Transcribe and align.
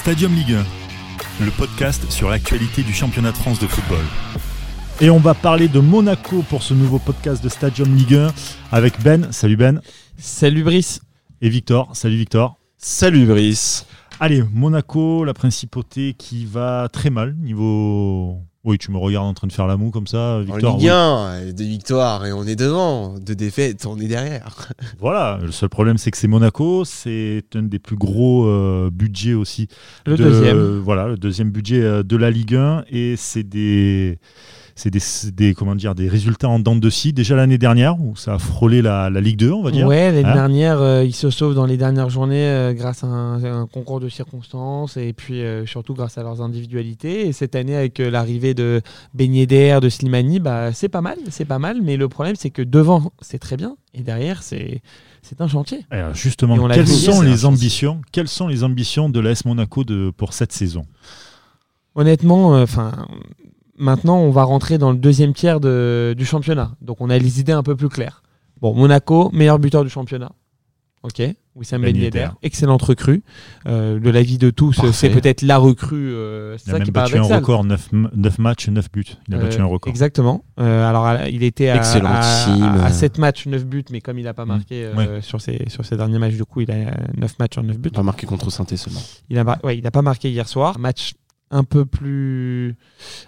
Stadium 0.00 0.34
Ligue 0.34 0.54
1, 0.54 1.44
le 1.44 1.50
podcast 1.50 2.10
sur 2.10 2.30
l'actualité 2.30 2.82
du 2.82 2.94
championnat 2.94 3.32
de 3.32 3.36
France 3.36 3.58
de 3.60 3.66
football. 3.66 4.02
Et 4.98 5.10
on 5.10 5.18
va 5.18 5.34
parler 5.34 5.68
de 5.68 5.78
Monaco 5.78 6.42
pour 6.48 6.62
ce 6.62 6.72
nouveau 6.72 6.98
podcast 6.98 7.44
de 7.44 7.50
Stadium 7.50 7.94
Ligue 7.94 8.14
1 8.14 8.28
avec 8.72 8.98
Ben. 9.02 9.30
Salut 9.30 9.58
Ben. 9.58 9.82
Salut 10.16 10.64
Brice. 10.64 11.02
Et 11.42 11.50
Victor. 11.50 11.94
Salut 11.94 12.16
Victor. 12.16 12.56
Salut 12.78 13.26
Brice. 13.26 13.84
Allez, 14.20 14.42
Monaco, 14.54 15.22
la 15.24 15.34
principauté 15.34 16.14
qui 16.14 16.46
va 16.46 16.88
très 16.90 17.10
mal 17.10 17.36
niveau. 17.36 18.40
Oui, 18.62 18.76
tu 18.76 18.90
me 18.90 18.98
regardes 18.98 19.26
en 19.26 19.32
train 19.32 19.46
de 19.46 19.52
faire 19.54 19.66
la 19.66 19.78
moue 19.78 19.90
comme 19.90 20.06
ça, 20.06 20.40
Victor. 20.42 20.74
En 20.74 20.78
Ligue 20.78 20.88
1, 20.88 21.52
deux 21.52 21.64
victoires 21.64 22.26
et 22.26 22.32
on 22.32 22.44
est 22.44 22.56
devant, 22.56 23.18
deux 23.18 23.34
défaites, 23.34 23.86
on 23.86 23.98
est 23.98 24.06
derrière. 24.06 24.68
Voilà, 24.98 25.38
le 25.40 25.50
seul 25.50 25.70
problème 25.70 25.96
c'est 25.96 26.10
que 26.10 26.18
c'est 26.18 26.28
Monaco, 26.28 26.84
c'est 26.84 27.42
un 27.54 27.62
des 27.62 27.78
plus 27.78 27.96
gros 27.96 28.44
euh, 28.46 28.90
budgets 28.92 29.32
aussi. 29.32 29.66
Le 30.04 30.16
de- 30.18 30.24
deuxième. 30.24 30.78
Voilà, 30.80 31.06
le 31.06 31.16
deuxième 31.16 31.50
budget 31.50 31.80
euh, 31.82 32.02
de 32.02 32.16
la 32.18 32.30
Ligue 32.30 32.54
1 32.54 32.84
et 32.90 33.14
c'est 33.16 33.44
des. 33.44 34.18
C'est 34.82 34.88
des, 34.90 35.00
des- 35.32 35.52
comment 35.52 35.74
dire, 35.74 35.94
des 35.94 36.08
résultats 36.08 36.48
en 36.48 36.58
dents 36.58 36.74
de 36.74 36.88
scie. 36.88 37.12
Déjà 37.12 37.36
l'année 37.36 37.58
dernière, 37.58 38.00
où 38.00 38.16
ça 38.16 38.32
a 38.34 38.38
frôlé 38.38 38.80
la, 38.80 39.10
la 39.10 39.20
Ligue 39.20 39.36
2, 39.36 39.50
on 39.52 39.62
va 39.62 39.70
dire. 39.72 39.86
Ouais, 39.86 40.10
l'année 40.10 40.24
Hein 40.26 40.32
dernière, 40.32 40.80
euh, 40.80 41.04
il 41.04 41.12
se 41.14 41.28
sauve 41.28 41.54
dans 41.54 41.66
les 41.66 41.76
dernières 41.76 42.08
journées 42.08 42.46
euh, 42.48 42.72
grâce 42.72 43.04
à 43.04 43.06
un, 43.08 43.44
un 43.44 43.66
concours 43.66 44.00
de 44.00 44.08
circonstances 44.08 44.96
et 44.96 45.12
puis 45.12 45.42
euh, 45.42 45.66
surtout 45.66 45.92
grâce 45.92 46.16
à 46.16 46.22
leurs 46.22 46.40
individualités. 46.40 47.26
Et 47.28 47.32
cette 47.34 47.54
année, 47.56 47.76
avec 47.76 47.98
l'arrivée 47.98 48.54
de 48.54 48.80
Ben 49.12 49.34
Yedder, 49.34 49.80
de 49.82 49.90
Slimani, 49.90 50.40
bah, 50.40 50.72
c'est 50.72 50.88
pas 50.88 51.02
mal, 51.02 51.18
c'est 51.28 51.44
pas 51.44 51.58
mal. 51.58 51.82
Mais 51.82 51.98
le 51.98 52.08
problème, 52.08 52.36
c'est 52.36 52.48
que 52.50 52.62
devant, 52.62 53.12
c'est 53.20 53.38
très 53.38 53.58
bien 53.58 53.76
et 53.92 54.00
derrière, 54.02 54.42
c'est 54.42 54.80
c'est 55.20 55.42
un 55.42 55.48
chantier. 55.48 55.84
Alors, 55.90 56.14
justement, 56.14 56.56
quelles 56.68 56.88
sont 56.88 57.20
les 57.20 57.32
chantier. 57.32 57.46
ambitions 57.46 58.00
Quelles 58.12 58.28
sont 58.28 58.48
les 58.48 58.64
ambitions 58.64 59.10
de 59.10 59.20
l'AS 59.20 59.44
Monaco 59.44 59.84
de, 59.84 60.10
pour 60.16 60.32
cette 60.32 60.52
saison? 60.52 60.86
Honnêtement, 61.94 62.54
euh, 62.54 62.62
enfin. 62.62 62.92
Maintenant, 63.80 64.18
on 64.18 64.30
va 64.30 64.44
rentrer 64.44 64.78
dans 64.78 64.92
le 64.92 64.98
deuxième 64.98 65.32
tiers 65.32 65.58
de- 65.58 66.14
du 66.16 66.24
championnat. 66.26 66.72
Donc, 66.82 66.98
on 67.00 67.08
a 67.10 67.18
les 67.18 67.40
idées 67.40 67.52
un 67.52 67.62
peu 67.62 67.74
plus 67.74 67.88
claires. 67.88 68.22
Bon, 68.60 68.74
Monaco, 68.74 69.30
meilleur 69.32 69.58
buteur 69.58 69.82
du 69.84 69.90
championnat. 69.90 70.30
Ok. 71.02 71.22
Wissam 71.56 71.80
Ben 71.80 71.96
Yedder. 71.96 72.28
Excellente 72.42 72.82
recrue. 72.82 73.22
Euh, 73.66 73.98
de 73.98 74.10
l'avis 74.10 74.36
de 74.36 74.50
tous, 74.50 74.76
Parfait. 74.76 74.92
c'est 74.92 75.08
peut-être 75.08 75.40
la 75.42 75.56
recrue. 75.56 75.96
euh, 76.12 76.58
c'est 76.58 76.64
Il 76.66 76.68
a 76.68 76.72
ça 76.72 76.78
même 76.78 76.84
qui 76.84 76.90
battu 76.90 77.16
un 77.16 77.22
record, 77.22 77.64
9, 77.64 78.38
matchs, 78.38 78.68
9 78.68 78.92
buts. 78.92 79.04
Il 79.26 79.34
a 79.34 79.38
Euh, 79.38 79.40
battu 79.40 79.60
un 79.62 79.64
record. 79.64 79.90
Exactement. 79.90 80.44
Euh, 80.60 80.86
alors, 80.88 81.26
il 81.28 81.42
était 81.42 81.70
à, 81.70 81.76
Excellentissime. 81.76 82.62
à, 82.62 82.84
à 82.84 82.90
7 82.92 83.16
matchs, 83.18 83.46
9 83.46 83.64
buts, 83.64 83.84
mais 83.90 84.02
comme 84.02 84.18
il 84.18 84.24
n'a 84.24 84.34
pas 84.34 84.44
marqué 84.44 84.84
euh, 84.84 84.92
Mm. 84.92 84.96
Ouais. 84.98 85.22
sur, 85.22 85.40
ses, 85.40 85.64
sur 85.68 85.86
ses 85.86 85.96
derniers 85.96 86.18
matchs, 86.18 86.34
du 86.34 86.44
coup, 86.44 86.60
il 86.60 86.70
a 86.70 86.94
9 87.16 87.38
matchs 87.38 87.56
en 87.56 87.62
9 87.62 87.78
buts. 87.78 87.90
Pas 87.90 88.02
marqué 88.02 88.26
contre 88.26 88.50
Saint 88.50 88.66
seulement. 88.76 89.00
Il 89.30 89.38
a, 89.38 89.44
mar- 89.44 89.58
ouais, 89.64 89.78
il 89.78 89.86
a 89.86 89.90
pas 89.90 90.02
marqué 90.02 90.30
hier 90.30 90.46
soir. 90.46 90.78
Match 90.78 91.14
un 91.52 91.64
peu 91.64 91.84
plus 91.84 92.76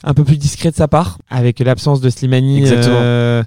un 0.05 0.15
peu 0.15 0.23
plus 0.25 0.37
discret 0.37 0.70
de 0.70 0.77
sa 0.77 0.87
part 0.87 1.19
avec 1.28 1.59
l'absence 1.59 2.01
de 2.01 2.09
Slimani 2.09 2.62
euh, 2.67 3.42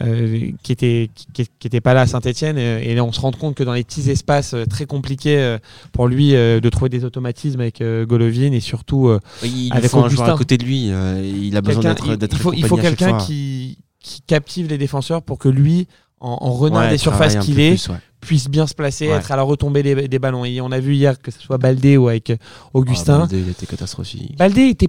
euh, 0.00 0.50
qui 0.62 0.72
était 0.72 1.10
qui, 1.32 1.46
qui 1.58 1.66
était 1.66 1.80
pas 1.80 1.94
là 1.94 2.02
à 2.02 2.06
Saint-Etienne 2.06 2.58
et 2.58 3.00
on 3.00 3.12
se 3.12 3.20
rend 3.20 3.30
compte 3.30 3.54
que 3.54 3.62
dans 3.62 3.72
les 3.72 3.84
petits 3.84 4.10
espaces 4.10 4.54
euh, 4.54 4.64
très 4.66 4.84
compliqués 4.86 5.38
euh, 5.38 5.58
pour 5.92 6.08
lui 6.08 6.34
euh, 6.34 6.58
de 6.60 6.68
trouver 6.68 6.88
des 6.88 7.04
automatismes 7.04 7.60
avec 7.60 7.80
euh, 7.80 8.04
Golovin 8.04 8.52
et 8.52 8.60
surtout 8.60 9.08
euh, 9.08 9.20
Il 9.44 9.72
Avec 9.72 9.90
faut 9.90 9.98
un 9.98 10.08
joueur 10.08 10.22
Augustin. 10.22 10.34
à 10.34 10.36
côté 10.38 10.58
de 10.58 10.64
lui. 10.64 10.86
il 10.88 11.56
a 11.56 11.60
besoin 11.60 11.82
d'être 11.84 12.06
il, 12.06 12.18
il 12.20 12.38
faut, 12.38 12.52
il 12.52 12.66
faut 12.66 12.76
quelqu'un 12.76 13.18
qui 13.18 13.78
qui 14.00 14.22
captive 14.22 14.68
les 14.68 14.78
défenseurs 14.78 15.22
pour 15.22 15.38
que 15.38 15.48
lui 15.48 15.88
en, 16.20 16.38
en 16.40 16.52
renard 16.52 16.84
Ouais, 16.84 16.90
des 16.90 16.98
surfaces 16.98 17.36
qu'il 17.36 17.60
est 17.60 17.70
plus, 17.70 17.88
ouais. 17.88 17.96
puisse 18.20 18.48
bien 18.48 18.66
se 18.66 18.74
placer 18.74 19.08
Ouais. 19.08 19.14
être 19.14 19.30
à 19.32 19.36
la 19.36 19.42
retombée 19.42 19.82
des, 19.82 20.08
des 20.08 20.18
ballons 20.18 20.44
et 20.44 20.60
on 20.60 20.72
a 20.72 20.78
vu 20.80 20.94
hier 20.94 21.20
que 21.20 21.30
ce 21.30 21.40
soit 21.40 21.58
Baldé 21.58 21.96
ou 21.96 22.08
avec 22.08 22.30
euh, 22.30 22.36
Augustin 22.74 23.14
Ah, 23.14 23.18
Baldé, 23.20 23.40
il 23.40 23.48
était 23.50 23.66
catastrophique. 23.66 24.36
Baldé 24.38 24.62
était. 24.68 24.88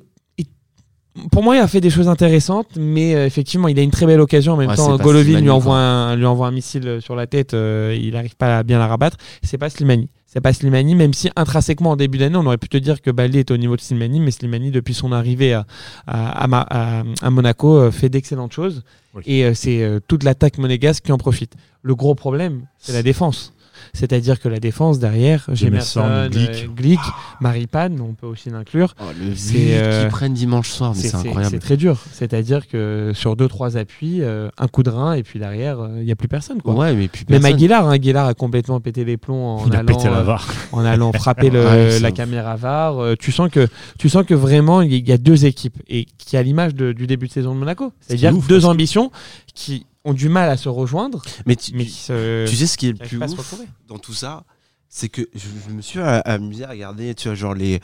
Pour 1.32 1.44
moi, 1.44 1.56
il 1.56 1.60
a 1.60 1.68
fait 1.68 1.82
des 1.82 1.90
choses 1.90 2.08
intéressantes, 2.08 2.68
mais 2.78 3.16
euh, 3.16 3.26
effectivement, 3.26 3.68
il 3.68 3.78
a 3.80 3.82
une 3.82 3.92
très 3.92 4.06
belle 4.06 4.19
occasion. 4.22 4.53
En 4.53 4.58
même 4.58 4.69
Ouais, 4.69 4.75
temps, 4.75 4.96
Golovin 4.97 5.40
lui 5.41 5.50
envoie, 5.50 5.74
quoi. 5.74 5.80
un, 5.80 6.16
lui 6.16 6.25
envoie 6.25 6.47
un 6.47 6.52
missile 6.52 6.88
euh, 6.88 7.02
sur 7.02 7.16
la 7.16 7.28
tête, 7.28 7.53
euh, 7.53 7.97
il 8.00 8.14
n'arrive 8.14 8.36
pas 8.36 8.59
à 8.59 8.64
bien 8.64 8.78
la 8.80 8.88
rabattre. 8.88 9.18
C'est 9.41 9.58
pas 9.58 9.69
Slimani. 9.69 10.09
C'est 10.25 10.41
pas 10.41 10.53
Slimani, 10.53 10.94
même 10.96 11.14
si 11.14 11.30
intrinsèquement, 11.36 11.91
en 11.91 11.96
début 11.96 12.18
d'année, 12.18 12.36
on 12.36 12.46
aurait 12.46 12.58
pu 12.58 12.68
te 12.69 12.78
dire 12.78 13.02
que 13.02 13.09
Baldé 13.09 13.40
est 13.40 13.52
au 13.52 13.58
niveau 13.58 13.75
de 13.75 13.81
Slimani, 13.81 14.19
mais 14.19 14.31
Slimani, 14.31 14.72
depuis 14.72 14.94
son 14.94 15.12
arrivée 15.12 15.53
à, 15.53 15.66
à, 16.06 16.44
à 16.44 16.47
Ma- 16.47 16.68
à- 16.69 17.03
à 17.22 17.30
Monaco, 17.30 17.78
euh, 17.78 17.91
fait 17.91 18.09
d'excellentes 18.09 18.52
choses. 18.53 18.84
Oui. 19.16 19.24
Et 19.25 19.46
euh, 19.46 19.53
c'est 19.56 19.81
euh, 19.81 20.00
toute 20.06 20.24
l'attaque 20.24 20.58
monégasque 20.58 21.06
qui 21.06 21.12
en 21.12 21.18
profite. 21.18 21.53
Le 21.81 21.96
gros 21.96 22.14
problème, 22.14 22.64
c'est 22.78 22.94
la 22.94 23.03
défense. 23.03 23.53
C'est-à-dire 23.94 24.40
que 24.40 24.50
la 24.50 24.60
défense 24.60 25.00
derrière, 25.00 25.46
Jemerson, 25.54 26.02
Jemerson, 26.04 26.30
Glick. 26.32 26.50
euh, 26.50 26.68
Glick, 26.76 27.00
Maripane, 27.42 28.00
on 28.02 28.14
peut 28.14 28.28
aussi 28.28 28.50
l'inclure. 28.50 28.96
Oh, 29.00 29.06
le 29.20 29.36
C'est, 29.36 29.78
euh, 29.78 30.02
qu'ils 30.02 30.10
prennent 30.10 30.34
dimanche 30.34 30.70
soir, 30.70 30.94
mais 30.96 31.02
C'est- 31.02 31.10
c'est 31.10 31.18
C'est 31.18 31.28
incroyable. 31.28 31.60
très 31.60 31.78
dur. 31.78 31.98
C'est-à-dire 32.12 32.68
que 32.68 33.12
sur 33.14 33.36
deux 33.36 33.48
trois 33.48 33.78
appuis, 33.78 34.22
euh, 34.22 34.50
un 34.58 34.68
coup 34.68 34.84
de 34.84 34.90
rein 34.90 35.14
et 35.14 35.24
puis 35.24 35.40
derrière, 35.40 35.78
il 35.98 36.04
n'y 36.06 36.12
a 36.12 36.16
plus 36.16 36.28
personne. 36.28 36.62
Quoi. 36.62 36.74
Ouais, 36.74 36.94
mais 36.94 37.08
puis 37.08 37.26
Même 37.30 37.42
personne. 37.42 37.56
Aguilar, 37.56 37.88
hein, 37.88 37.92
Aguilar 37.92 38.28
a 38.28 38.34
complètement 38.34 38.80
pété 38.80 39.04
les 39.06 39.18
plombs 39.18 39.58
en, 39.58 39.68
Il 39.68 39.76
allant, 39.76 39.86
pété 39.86 40.09
la 40.09 40.20
euh, 40.20 40.24
VAR. 40.24 40.48
en 40.72 40.84
allant 40.86 41.12
frapper 41.14 41.50
le- 41.50 41.66
Ouais, 41.66 41.92
c'est 41.92 42.00
la 42.00 42.12
caméra 42.12 42.56
VAR. 42.56 43.00
Euh, 43.00 43.16
tu, 43.20 43.32
sens 43.32 43.50
que, 43.50 43.68
tu 44.00 44.09
sens 44.09 44.26
que 44.26 44.34
vraiment, 44.34 44.82
il 44.82 45.08
y, 45.08 45.12
a 45.12 45.18
deux 45.18 45.46
équipes 45.46 45.76
et 45.88 46.06
qui 46.18 46.38
a 46.38 46.44
l'image 46.44 46.76
du 46.76 47.08
début 47.08 47.28
de 47.28 47.32
saison 47.32 47.54
de 47.54 47.59
Monaco. 47.59 47.92
C'est-à-dire 48.02 48.34
deux 48.48 48.66
ambitions 48.66 49.12
qui 49.57 49.88
ont 50.06 50.13
du 50.13 50.29
mal 50.29 50.50
à 50.50 50.56
se 50.56 50.69
rejoindre, 50.69 51.23
Mais 51.47 51.56
tu, 51.56 51.73
mais 51.73 51.85
qui 51.85 51.91
se, 51.91 52.47
tu 52.47 52.56
sais 52.56 52.68
ce 52.68 52.78
qui 52.78 52.90
est 52.90 52.91
le 52.91 52.97
plus 52.97 53.18
ouf 53.18 53.56
dans 53.88 53.97
tout 53.97 54.13
ça 54.13 54.45
c'est 54.88 55.09
que 55.09 55.28
je, 55.34 55.47
je 55.68 55.73
me 55.73 55.81
suis 55.81 56.00
amusé 56.00 56.63
à 56.63 56.69
regarder 56.69 57.13
tu 57.13 57.28
vois 57.28 57.35
genre 57.35 57.53
les, 57.56 57.81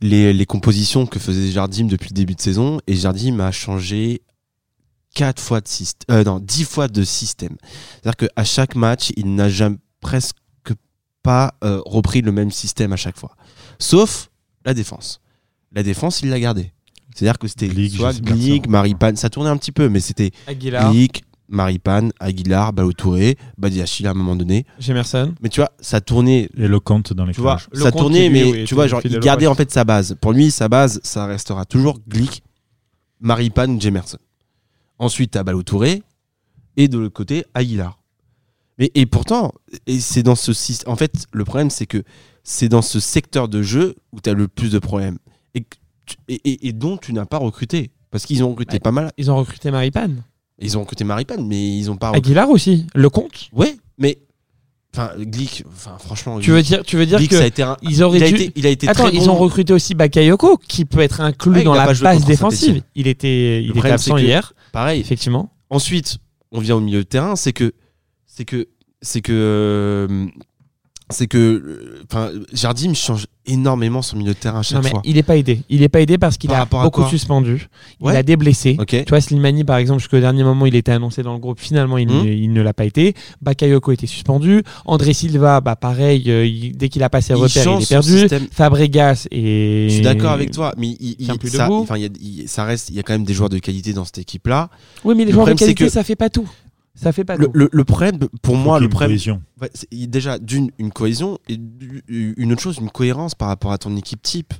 les, 0.00 0.32
les 0.32 0.46
compositions 0.46 1.06
que 1.06 1.18
faisait 1.18 1.50
Jardim 1.50 1.86
depuis 1.86 2.10
le 2.10 2.14
début 2.14 2.34
de 2.34 2.40
saison 2.40 2.78
et 2.86 2.94
Jardim 2.94 3.40
a 3.40 3.50
changé 3.50 4.22
quatre 5.14 5.42
fois 5.42 5.60
de 5.62 5.66
système 5.66 6.22
non 6.22 6.38
10 6.38 6.64
fois 6.64 6.86
de 6.88 7.02
système. 7.02 7.56
C'est 7.94 8.08
à 8.08 8.12
dire 8.12 8.28
qu'à 8.28 8.44
chaque 8.44 8.74
match 8.76 9.10
il 9.16 9.34
n'a 9.34 9.48
jamais 9.48 9.78
presque 10.00 10.36
pas 11.22 11.54
euh, 11.64 11.80
repris 11.86 12.20
le 12.20 12.30
même 12.30 12.50
système 12.52 12.92
à 12.92 12.96
chaque 12.96 13.18
fois. 13.18 13.34
Sauf 13.78 14.30
la 14.64 14.74
défense. 14.74 15.20
La 15.72 15.82
défense 15.82 16.20
il 16.20 16.28
l'a 16.28 16.38
gardé 16.38 16.72
c'est 17.16 17.26
à 17.26 17.32
dire 17.32 17.38
que 17.38 17.48
c'était 17.48 17.68
Glick, 17.68 17.94
soit 17.94 18.20
Glick. 18.20 18.68
Maripane 18.68 19.16
ça 19.16 19.30
tournait 19.30 19.50
un 19.50 19.56
petit 19.56 19.72
peu 19.72 19.88
mais 19.88 20.00
c'était 20.00 20.30
Aguilar, 20.46 20.92
Glick 20.92 21.24
Maripane 21.48 22.12
Aguilar 22.20 22.72
Balotouré 22.72 23.36
Badiachil 23.56 24.06
à 24.06 24.10
un 24.10 24.14
moment 24.14 24.36
donné 24.36 24.66
Jemerson. 24.78 25.34
mais 25.40 25.48
tu 25.48 25.60
vois, 25.60 25.70
ça 25.80 26.00
tournait, 26.00 26.50
Et 26.56 26.68
dans 26.68 27.24
les 27.24 27.32
tu 27.32 27.40
vois, 27.40 27.56
cages. 27.56 27.68
Le 27.72 27.80
ça 27.80 27.92
tournait, 27.92 28.28
mais 28.28 28.44
oui, 28.44 28.64
tu 28.64 28.74
vois, 28.74 28.86
genre, 28.86 29.00
il 29.04 29.18
gardait 29.20 29.46
en 29.46 29.54
fait 29.54 29.70
sa 29.70 29.84
base. 29.84 30.16
Pour 30.20 30.32
lui, 30.32 30.50
sa 30.50 30.68
base, 30.68 31.00
ça 31.02 31.26
restera 31.26 31.64
toujours 31.64 31.98
Glick, 32.08 32.42
Maripane, 33.20 33.80
Jemerson. 33.80 34.18
Ensuite, 34.98 35.32
t'as 35.32 35.44
Balotouré, 35.44 36.02
et 36.76 36.88
de 36.88 36.98
l'autre 36.98 37.14
côté, 37.14 37.44
Aguilar. 37.54 37.98
Mais, 38.78 38.90
et 38.94 39.06
pourtant, 39.06 39.52
et 39.86 40.00
c'est 40.00 40.22
dans 40.22 40.34
ce 40.34 40.52
système. 40.52 40.92
En 40.92 40.96
fait, 40.96 41.26
le 41.32 41.44
problème, 41.44 41.70
c'est 41.70 41.86
que 41.86 42.02
c'est 42.44 42.68
dans 42.68 42.82
ce 42.82 43.00
secteur 43.00 43.48
de 43.48 43.62
jeu 43.62 43.94
où 44.12 44.20
tu 44.20 44.28
as 44.28 44.34
le 44.34 44.48
plus 44.48 44.70
de 44.70 44.78
problèmes. 44.78 45.18
Et, 45.54 45.64
et, 46.28 46.34
et- 46.44 46.68
et 46.68 46.72
dont 46.72 46.96
tu 46.96 47.12
n'as 47.12 47.26
pas 47.26 47.38
recruté. 47.38 47.90
Parce 48.10 48.24
qu'ils 48.26 48.42
ont 48.44 48.50
recruté 48.50 48.74
Ouais. 48.74 48.80
pas 48.80 48.92
mal. 48.92 49.10
Ils 49.18 49.30
ont 49.30 49.36
recruté 49.36 49.70
Maripane. 49.70 50.22
Ils 50.58 50.76
ont 50.78 50.80
recruté 50.80 51.04
Maripane, 51.04 51.46
mais 51.46 51.76
ils 51.76 51.90
ont 51.90 51.96
pas 51.96 52.08
recruté. 52.08 52.28
Aguilar 52.28 52.48
aussi. 52.50 52.86
Le 52.94 53.10
compte. 53.10 53.48
Ouais, 53.52 53.76
mais. 53.98 54.18
Enfin, 54.94 55.10
Glick, 55.18 55.64
enfin, 55.68 55.98
franchement. 55.98 56.38
Tu 56.40 56.50
veux 56.52 56.62
dire, 56.62 56.82
tu 56.82 56.96
veux 56.96 57.04
dire 57.04 57.18
Glick, 57.18 57.30
que 57.30 57.36
ça 57.36 57.42
a 57.42 57.46
été 57.46 57.62
un- 57.62 57.76
ils 57.82 58.02
auraient 58.02 58.16
il 58.18 58.24
a 58.24 58.28
dû- 58.30 58.34
été, 58.36 58.52
il 58.56 58.66
a 58.66 58.70
été 58.70 58.88
Attends, 58.88 59.08
très 59.08 59.14
ils 59.14 59.28
ont 59.28 59.34
recruté 59.36 59.74
aussi 59.74 59.94
Bakayoko, 59.94 60.56
qui 60.66 60.86
peut 60.86 61.00
être 61.00 61.20
inclus 61.20 61.52
Ouais, 61.52 61.62
dans 61.64 61.74
la 61.74 61.92
base 61.92 62.24
défensive. 62.24 62.82
Il 62.94 63.06
était, 63.06 63.62
il 63.62 63.76
était 63.76 63.90
absent 63.90 64.14
que- 64.14 64.20
hier, 64.22 64.54
Pareil. 64.72 64.98
effectivement. 65.00 65.52
Ensuite, 65.68 66.16
on 66.52 66.60
vient 66.60 66.76
au 66.76 66.80
milieu 66.80 67.00
de 67.00 67.02
terrain, 67.08 67.36
c'est 67.36 67.52
que 67.52 67.74
c'est 68.24 68.46
que 68.46 68.68
c'est 69.02 69.20
que 69.20 69.32
euh, 69.34 70.26
c'est 71.10 71.26
que 71.28 71.38
euh, 71.38 72.04
enfin 72.10 72.30
Jardim 72.52 72.92
change 72.94 73.26
énormément 73.48 74.02
son 74.02 74.16
milieu 74.16 74.32
de 74.32 74.38
terrain 74.38 74.58
à 74.58 74.62
chaque 74.62 74.78
Non, 74.78 74.82
mais 74.82 74.90
fois. 74.90 75.02
il 75.04 75.14
n'est 75.14 75.22
pas 75.22 75.36
aidé. 75.36 75.60
Il 75.68 75.80
n'est 75.80 75.88
pas 75.88 76.00
aidé 76.00 76.18
parce 76.18 76.36
qu'il 76.36 76.50
Par 76.50 76.62
a 76.62 76.64
beaucoup 76.66 77.04
suspendu. 77.08 77.68
Ouais. 78.00 78.12
Il 78.12 78.16
a 78.16 78.24
des 78.24 78.36
blessés. 78.36 78.76
OK. 78.80 78.88
Tu 78.88 79.04
vois, 79.08 79.20
Slimani, 79.20 79.62
par 79.62 79.76
exemple, 79.76 80.00
jusqu'au 80.00 80.18
dernier 80.18 80.42
moment, 80.42 80.66
il 80.66 80.74
était 80.74 80.90
annoncé 80.90 81.22
dans 81.22 81.32
le 81.32 81.38
groupe. 81.38 81.60
Finalement, 81.60 81.96
il, 81.96 82.08
ne- 82.08 82.24
il 82.28 82.52
ne 82.52 82.60
l'a 82.60 82.72
pas 82.74 82.84
été. 82.84 83.14
Bakayoko 83.40 83.92
était 83.92 84.08
suspendu. 84.08 84.64
André 84.84 85.12
Silva, 85.12 85.60
bah, 85.60 85.76
pareil, 85.76 86.24
euh, 86.28 86.44
il- 86.44 86.76
dès 86.76 86.88
qu'il 86.88 87.04
a 87.04 87.08
passé 87.08 87.34
repère, 87.34 87.62
il 87.78 87.82
est 87.84 87.88
perdu. 87.88 88.18
système. 88.18 88.48
Fabregas 88.50 89.28
et. 89.30 89.86
Je 89.88 89.94
suis 89.94 90.02
d'accord 90.02 90.32
avec 90.32 90.50
toi, 90.50 90.74
mais 90.76 90.88
il, 90.98 91.14
il- 91.20 91.38
plus 91.38 91.50
ça, 91.50 91.68
y 91.96 92.04
a- 92.06 92.08
ça 92.48 92.64
reste, 92.64 92.88
il 92.90 92.96
y 92.96 92.98
a 92.98 93.04
quand 93.04 93.12
même 93.12 93.24
des 93.24 93.34
joueurs 93.34 93.48
de 93.48 93.58
qualité 93.58 93.92
dans 93.92 94.04
cette 94.04 94.18
équipe-là. 94.18 94.70
Oui, 95.04 95.14
mais 95.16 95.24
les 95.24 95.30
Le 95.30 95.34
joueurs 95.34 95.46
de 95.46 95.52
qualité, 95.54 95.84
que- 95.84 95.88
ça 95.90 96.02
fait 96.02 96.16
pas 96.16 96.30
tout. 96.30 96.48
Ça 96.96 97.12
fait 97.12 97.24
pas 97.24 97.36
Le, 97.36 97.48
le- 97.52 97.68
le 97.70 97.84
problème, 97.84 98.18
pour 98.42 98.56
moi, 98.56 98.80
le 98.80 98.88
problème, 98.88 99.10
cohésion. 99.10 99.42
Ouais, 99.60 99.70
déjà 99.92 100.38
d'une 100.38 100.70
une 100.78 100.90
cohésion 100.90 101.38
et 101.48 101.58
une 102.08 102.52
autre 102.52 102.62
chose 102.62 102.78
une 102.80 102.90
cohérence 102.90 103.34
par 103.34 103.48
rapport 103.48 103.70
à 103.72 103.78
ton 103.78 103.94
équipe 103.96 104.22
type 104.22 104.54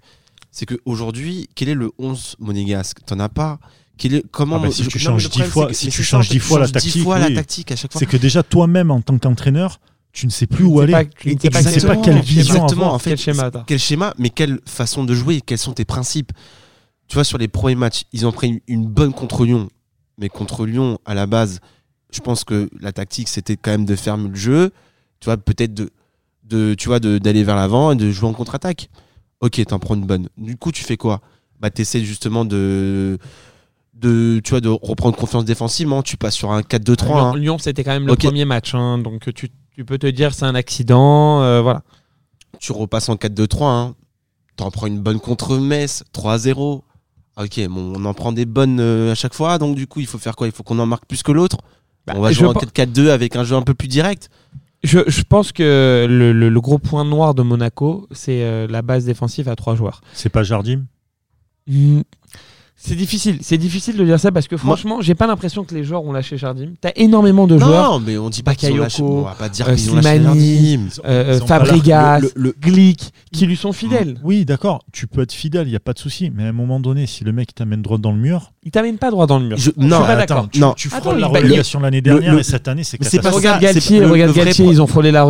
c'est 0.50 0.66
qu'aujourd'hui 0.66 1.48
quel 1.54 1.68
est 1.70 1.74
le 1.74 1.90
11 1.98 2.36
monégasque? 2.38 2.98
T'en 3.06 3.18
as 3.20 3.28
pas 3.28 3.58
Quel 3.98 4.14
est, 4.14 4.24
comment 4.30 4.56
Ah 4.56 4.66
bah, 4.66 4.70
si 4.70 4.84
je- 4.84 4.88
tu 4.90 4.98
non, 4.98 5.04
changes 5.04 5.24
dix 5.24 5.28
problème, 5.30 5.50
fois- 5.50 5.64
c'est 5.68 5.70
que- 5.70 5.76
si 5.76 5.88
tu 5.88 6.02
changes 6.02 6.26
en 6.26 6.28
fait, 6.28 6.34
dix 6.34 6.40
fois 6.40 6.58
la 6.60 6.68
tactique, 6.68 7.02
fois 7.02 7.16
oui. 7.16 7.22
la 7.30 7.34
tactique 7.34 7.72
à 7.72 7.76
chaque 7.76 7.92
fois 7.92 7.98
C'est 7.98 8.06
que 8.06 8.16
déjà 8.18 8.42
toi-même 8.42 8.90
en 8.90 9.00
tant 9.00 9.18
qu'entraîneur, 9.18 9.80
tu 10.12 10.26
ne 10.26 10.30
sais 10.30 10.46
plus 10.46 10.64
où 10.64 10.80
aller. 10.80 10.92
pas- 10.92 11.04
tu 11.06 11.34
ne 11.34 11.38
sais 11.40 11.50
pas 11.50 11.60
Exactement. 11.60 11.94
quel- 12.02 12.02
quelle 12.02 12.14
quel 12.14 12.22
vision 12.24 12.54
schéma- 12.54 12.70
avoir. 12.72 12.94
en 12.94 12.98
fait, 12.98 13.10
Quel 13.10 13.18
schéma 13.18 13.50
Quel 13.66 13.78
schéma, 13.78 14.14
mais 14.18 14.28
quelle 14.30 14.60
façon 14.66 15.04
de 15.04 15.14
jouer, 15.14 15.40
quels 15.40 15.58
sont 15.58 15.72
tes 15.72 15.84
principes? 15.86 16.32
Tu 17.08 17.14
vois, 17.14 17.24
sur 17.24 17.38
les 17.38 17.48
premiers 17.48 17.74
matchs, 17.74 18.04
ils 18.12 18.26
ont 18.26 18.32
pris 18.32 18.48
une, 18.48 18.60
une 18.66 18.86
bonne 18.86 19.12
contre 19.14 19.44
Lyon, 19.46 19.68
mais 20.18 20.28
contre 20.28 20.66
Lyon, 20.66 20.98
à 21.06 21.14
la 21.14 21.26
base, 21.26 21.60
je 22.16 22.20
pense 22.20 22.44
que 22.44 22.68
la 22.80 22.92
tactique, 22.92 23.28
c'était 23.28 23.56
quand 23.56 23.70
même 23.70 23.84
de 23.84 23.94
fermer 23.94 24.28
le 24.28 24.34
jeu, 24.34 24.70
tu 25.20 25.26
vois, 25.26 25.36
peut-être 25.36 25.74
de, 25.74 25.90
de, 26.44 26.74
tu 26.74 26.88
vois, 26.88 26.98
d'aller 26.98 27.44
vers 27.44 27.56
l'avant 27.56 27.92
et 27.92 27.96
de 27.96 28.10
jouer 28.10 28.28
en 28.28 28.32
contre-attaque. 28.32 28.88
Ok, 29.40 29.62
t'en 29.66 29.78
prends 29.78 29.94
une 29.94 30.06
bonne. 30.06 30.28
Du 30.38 30.56
coup, 30.56 30.72
tu 30.72 30.82
fais 30.82 30.96
quoi? 30.96 31.20
Bah, 31.60 31.70
t'essaies 31.70 32.04
justement 32.04 32.44
de, 32.44 33.18
de, 33.94 34.40
tu 34.42 34.50
vois, 34.50 34.60
de 34.60 34.68
reprendre 34.68 35.16
confiance 35.16 35.44
défensivement. 35.44 36.02
Tu 36.02 36.16
passes 36.16 36.34
sur 36.34 36.52
un 36.52 36.60
4-2-3. 36.60 37.04
Lyon, 37.04 37.18
hein. 37.18 37.36
Lyon, 37.36 37.58
c'était 37.58 37.84
quand 37.84 37.92
même 37.92 38.06
le 38.06 38.16
premier 38.16 38.44
match, 38.44 38.74
hein, 38.74 38.98
donc 38.98 39.32
tu, 39.34 39.50
tu 39.72 39.84
peux 39.84 39.98
te 39.98 40.06
dire 40.06 40.34
c'est 40.34 40.46
un 40.46 40.54
accident, 40.54 41.42
euh, 41.42 41.60
voilà. 41.60 41.82
tu 42.58 42.72
repasses 42.72 43.10
en 43.10 43.16
4-2-3, 43.16 43.64
hein. 43.64 43.94
t'en 44.56 44.70
prends 44.70 44.86
une 44.86 45.00
bonne 45.00 45.20
contre 45.20 45.58
Metz, 45.58 46.02
3-0. 46.14 46.80
Ok, 47.38 47.68
bon, 47.68 47.92
on 47.94 48.04
en 48.06 48.14
prend 48.14 48.32
des 48.32 48.46
bonnes 48.46 48.80
euh, 48.80 49.12
à 49.12 49.14
chaque 49.14 49.34
fois, 49.34 49.58
donc 49.58 49.76
du 49.76 49.86
coup, 49.86 50.00
il 50.00 50.06
faut 50.06 50.16
faire 50.16 50.34
quoi? 50.36 50.46
Il 50.46 50.52
faut 50.54 50.62
qu'on 50.62 50.78
en 50.78 50.86
marque 50.86 51.04
plus 51.04 51.22
que 51.22 51.32
l'autre 51.32 51.58
Bah, 52.06 52.14
On 52.16 52.20
va 52.20 52.30
jouer 52.32 52.46
en 52.48 52.54
pen- 52.54 52.68
4-4-2 52.86 53.08
avec 53.10 53.36
un 53.36 53.44
jeu 53.44 53.56
un 53.56 53.62
peu 53.62 53.74
plus 53.74 53.88
direct 53.88 54.28
Je, 54.84 55.00
je 55.06 55.22
pense 55.22 55.50
que 55.52 56.06
le, 56.08 56.32
le- 56.32 56.48
le 56.48 56.60
gros 56.60 56.78
point 56.78 57.04
noir 57.04 57.34
de 57.34 57.42
Monaco, 57.42 58.06
c'est 58.12 58.42
euh, 58.44 58.66
la 58.68 58.82
base 58.82 59.04
défensive 59.04 59.48
à 59.48 59.56
trois 59.56 59.74
joueurs. 59.74 60.00
C'est 60.12 60.28
pas 60.28 60.42
Jardim? 60.44 60.84
C'est 62.78 62.94
difficile, 62.94 63.38
c'est 63.40 63.56
difficile 63.56 63.96
de 63.96 64.04
dire 64.04 64.20
ça 64.20 64.30
parce 64.30 64.48
que 64.48 64.56
franchement, 64.58 65.00
j'ai 65.00 65.14
pas 65.14 65.26
l'impression 65.26 65.64
que 65.64 65.74
les 65.74 65.82
joueurs 65.82 66.04
ont 66.04 66.12
lâché 66.12 66.36
Jardim. 66.36 66.72
T'as 66.80 66.92
énormément 66.96 67.46
de 67.46 67.56
joueurs, 67.56 67.92
Non, 67.92 68.00
mais 68.06 68.18
on 68.18 68.28
dit 68.28 68.42
pas 68.42 68.54
qu'ils 68.54 68.70
ont 68.72 68.76
lâché. 68.76 69.02
On 69.02 69.22
va 69.22 69.32
pas 69.34 69.48
dire 69.48 69.66
euh, 69.68 69.74
qu'ils 69.74 69.90
ont 69.92 69.96
lâché 69.96 70.16
Slimani, 70.18 70.70
Jardim. 70.72 70.88
euh, 71.06 71.40
pas 71.40 71.46
Fabregas, 71.46 72.20
Le- 72.20 72.32
le- 72.36 72.54
Glick, 72.60 73.12
qui 73.32 73.46
lui 73.46 73.56
sont 73.56 73.72
fidèles. 73.72 74.18
Oui, 74.22 74.44
d'accord, 74.44 74.84
tu 74.92 75.06
peux 75.06 75.22
être 75.22 75.32
fidèle, 75.32 75.66
il 75.66 75.70
n'y 75.70 75.76
a 75.76 75.80
pas 75.80 75.94
de 75.94 75.98
souci. 75.98 76.30
Mais 76.34 76.44
à 76.44 76.48
un 76.48 76.52
moment 76.52 76.78
donné, 76.78 77.06
si 77.06 77.24
le 77.24 77.32
mec 77.32 77.54
t'amène 77.54 77.80
droit 77.80 77.96
dans 77.98 78.12
le 78.12 78.18
mur, 78.18 78.52
Ils 78.62 78.70
t'amènent 78.70 78.98
pas 78.98 79.10
droit 79.10 79.26
dans 79.26 79.38
le 79.38 79.46
mur. 79.46 79.56
Je- 79.56 79.70
Je 79.76 79.86
non, 79.86 79.96
suis 79.96 80.06
pas 80.06 80.12
attends, 80.12 80.18
d'accord. 80.34 80.48
tu, 80.52 80.60
Non. 80.60 80.74
tu 80.76 80.88
Attends, 80.88 81.00
frôles 81.10 81.18
la 81.20 81.28
il- 81.28 81.36
relégation 81.36 81.80
l'année 81.80 82.02
dernière 82.02 82.34
le- 82.34 82.40
et 82.40 82.42
cette 82.42 82.68
année, 82.68 82.84
c'est 82.84 83.00
Mais 83.00 83.06
c'est 83.08 83.18
pas 83.18 83.30
catastrophique. 83.30 83.48
Regarde 83.56 83.62
ça, 83.74 83.80
c'est 83.80 83.94
Galtier, 83.94 84.04
regarde 84.04 84.34
Galtier, 84.34 84.66
ils 84.66 84.82
ont 84.82 84.86
frôlé 84.86 85.12
la, 85.12 85.24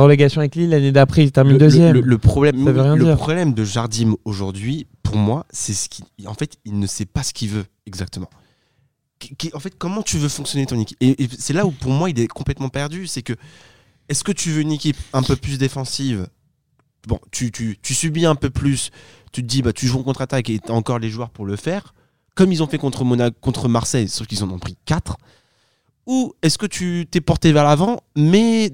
relégation 0.00 0.40
avec 0.40 0.56
Lille 0.56 0.70
l'année 0.70 0.90
d'après, 0.92 1.22
ils 1.24 1.30
terminent 1.32 1.56
deuxième. 1.58 2.00
le- 2.00 2.18
problème, 2.18 2.64
Ça 2.64 2.72
veut 2.72 2.80
rien 2.82 2.96
le 2.96 3.16
problème 3.16 3.54
de 3.54 3.64
Jardim 3.64 4.14
aujourd'hui, 4.24 4.86
pour 5.10 5.18
moi, 5.18 5.44
c'est 5.50 5.74
ce 5.74 5.88
qui, 5.88 6.04
en 6.24 6.34
fait, 6.34 6.56
il 6.64 6.78
ne 6.78 6.86
sait 6.86 7.04
pas 7.04 7.24
ce 7.24 7.32
qu'il 7.32 7.48
veut 7.48 7.66
exactement. 7.84 8.30
En 9.52 9.58
fait, 9.58 9.76
comment 9.76 10.02
tu 10.02 10.18
veux 10.18 10.28
fonctionner 10.28 10.66
ton 10.66 10.78
équipe? 10.78 10.96
Et, 11.00 11.28
c'est 11.36 11.52
là 11.52 11.66
où, 11.66 11.72
pour 11.72 11.90
moi, 11.90 12.10
il 12.10 12.20
est 12.20 12.28
complètement 12.28 12.68
perdu. 12.68 13.08
C'est 13.08 13.22
que, 13.22 13.32
est-ce 14.08 14.22
que 14.22 14.30
tu 14.30 14.50
veux 14.50 14.60
une 14.60 14.70
équipe 14.70 14.96
un 15.12 15.24
peu 15.24 15.34
plus 15.34 15.58
défensive? 15.58 16.28
Bon, 17.08 17.18
tu, 17.32 17.50
tu, 17.50 17.76
subis 17.92 18.24
un 18.24 18.36
peu 18.36 18.50
plus. 18.50 18.92
Tu 19.32 19.42
te 19.42 19.46
dis, 19.48 19.62
bah, 19.62 19.72
tu 19.72 19.88
joues 19.88 19.98
en 19.98 20.04
contre-attaque 20.04 20.48
et 20.48 20.60
tu 20.60 20.70
encore 20.70 21.00
les 21.00 21.10
joueurs 21.10 21.30
pour 21.30 21.44
le 21.44 21.56
faire, 21.56 21.92
comme 22.36 22.52
ils 22.52 22.62
ont 22.62 22.68
fait 22.68 22.78
contre 22.78 23.04
Monaco, 23.04 23.36
contre 23.40 23.66
Marseille, 23.66 24.08
sauf 24.08 24.28
qu'ils 24.28 24.44
en 24.44 24.50
ont 24.50 24.60
pris 24.60 24.76
4. 24.84 25.18
Ou 26.06 26.34
est-ce 26.40 26.56
que 26.56 26.66
tu 26.66 27.08
t'es 27.10 27.20
porté 27.20 27.52
vers 27.52 27.64
l'avant, 27.64 27.98
mais 28.14 28.72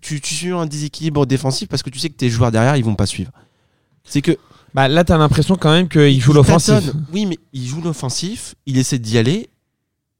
tu, 0.00 0.20
tu 0.20 0.34
suis 0.34 0.50
un 0.50 0.66
déséquilibre 0.66 1.24
défensif 1.24 1.68
parce 1.68 1.84
que 1.84 1.90
tu 1.90 2.00
sais 2.00 2.10
que 2.10 2.16
tes 2.16 2.30
joueurs 2.30 2.50
derrière, 2.50 2.76
ils 2.76 2.84
vont 2.84 2.96
pas 2.96 3.06
suivre. 3.06 3.30
C'est 4.02 4.22
que 4.22 4.36
Bah, 4.74 4.88
là, 4.88 5.04
t'as 5.04 5.16
l'impression 5.18 5.56
quand 5.56 5.72
même 5.72 5.88
qu'il 5.88 6.20
joue 6.20 6.32
l'offensif. 6.32 6.74
Oui, 7.12 7.26
mais 7.26 7.38
il 7.52 7.66
joue 7.66 7.80
l'offensif, 7.80 8.54
il 8.66 8.78
essaie 8.78 8.98
d'y 8.98 9.18
aller, 9.18 9.48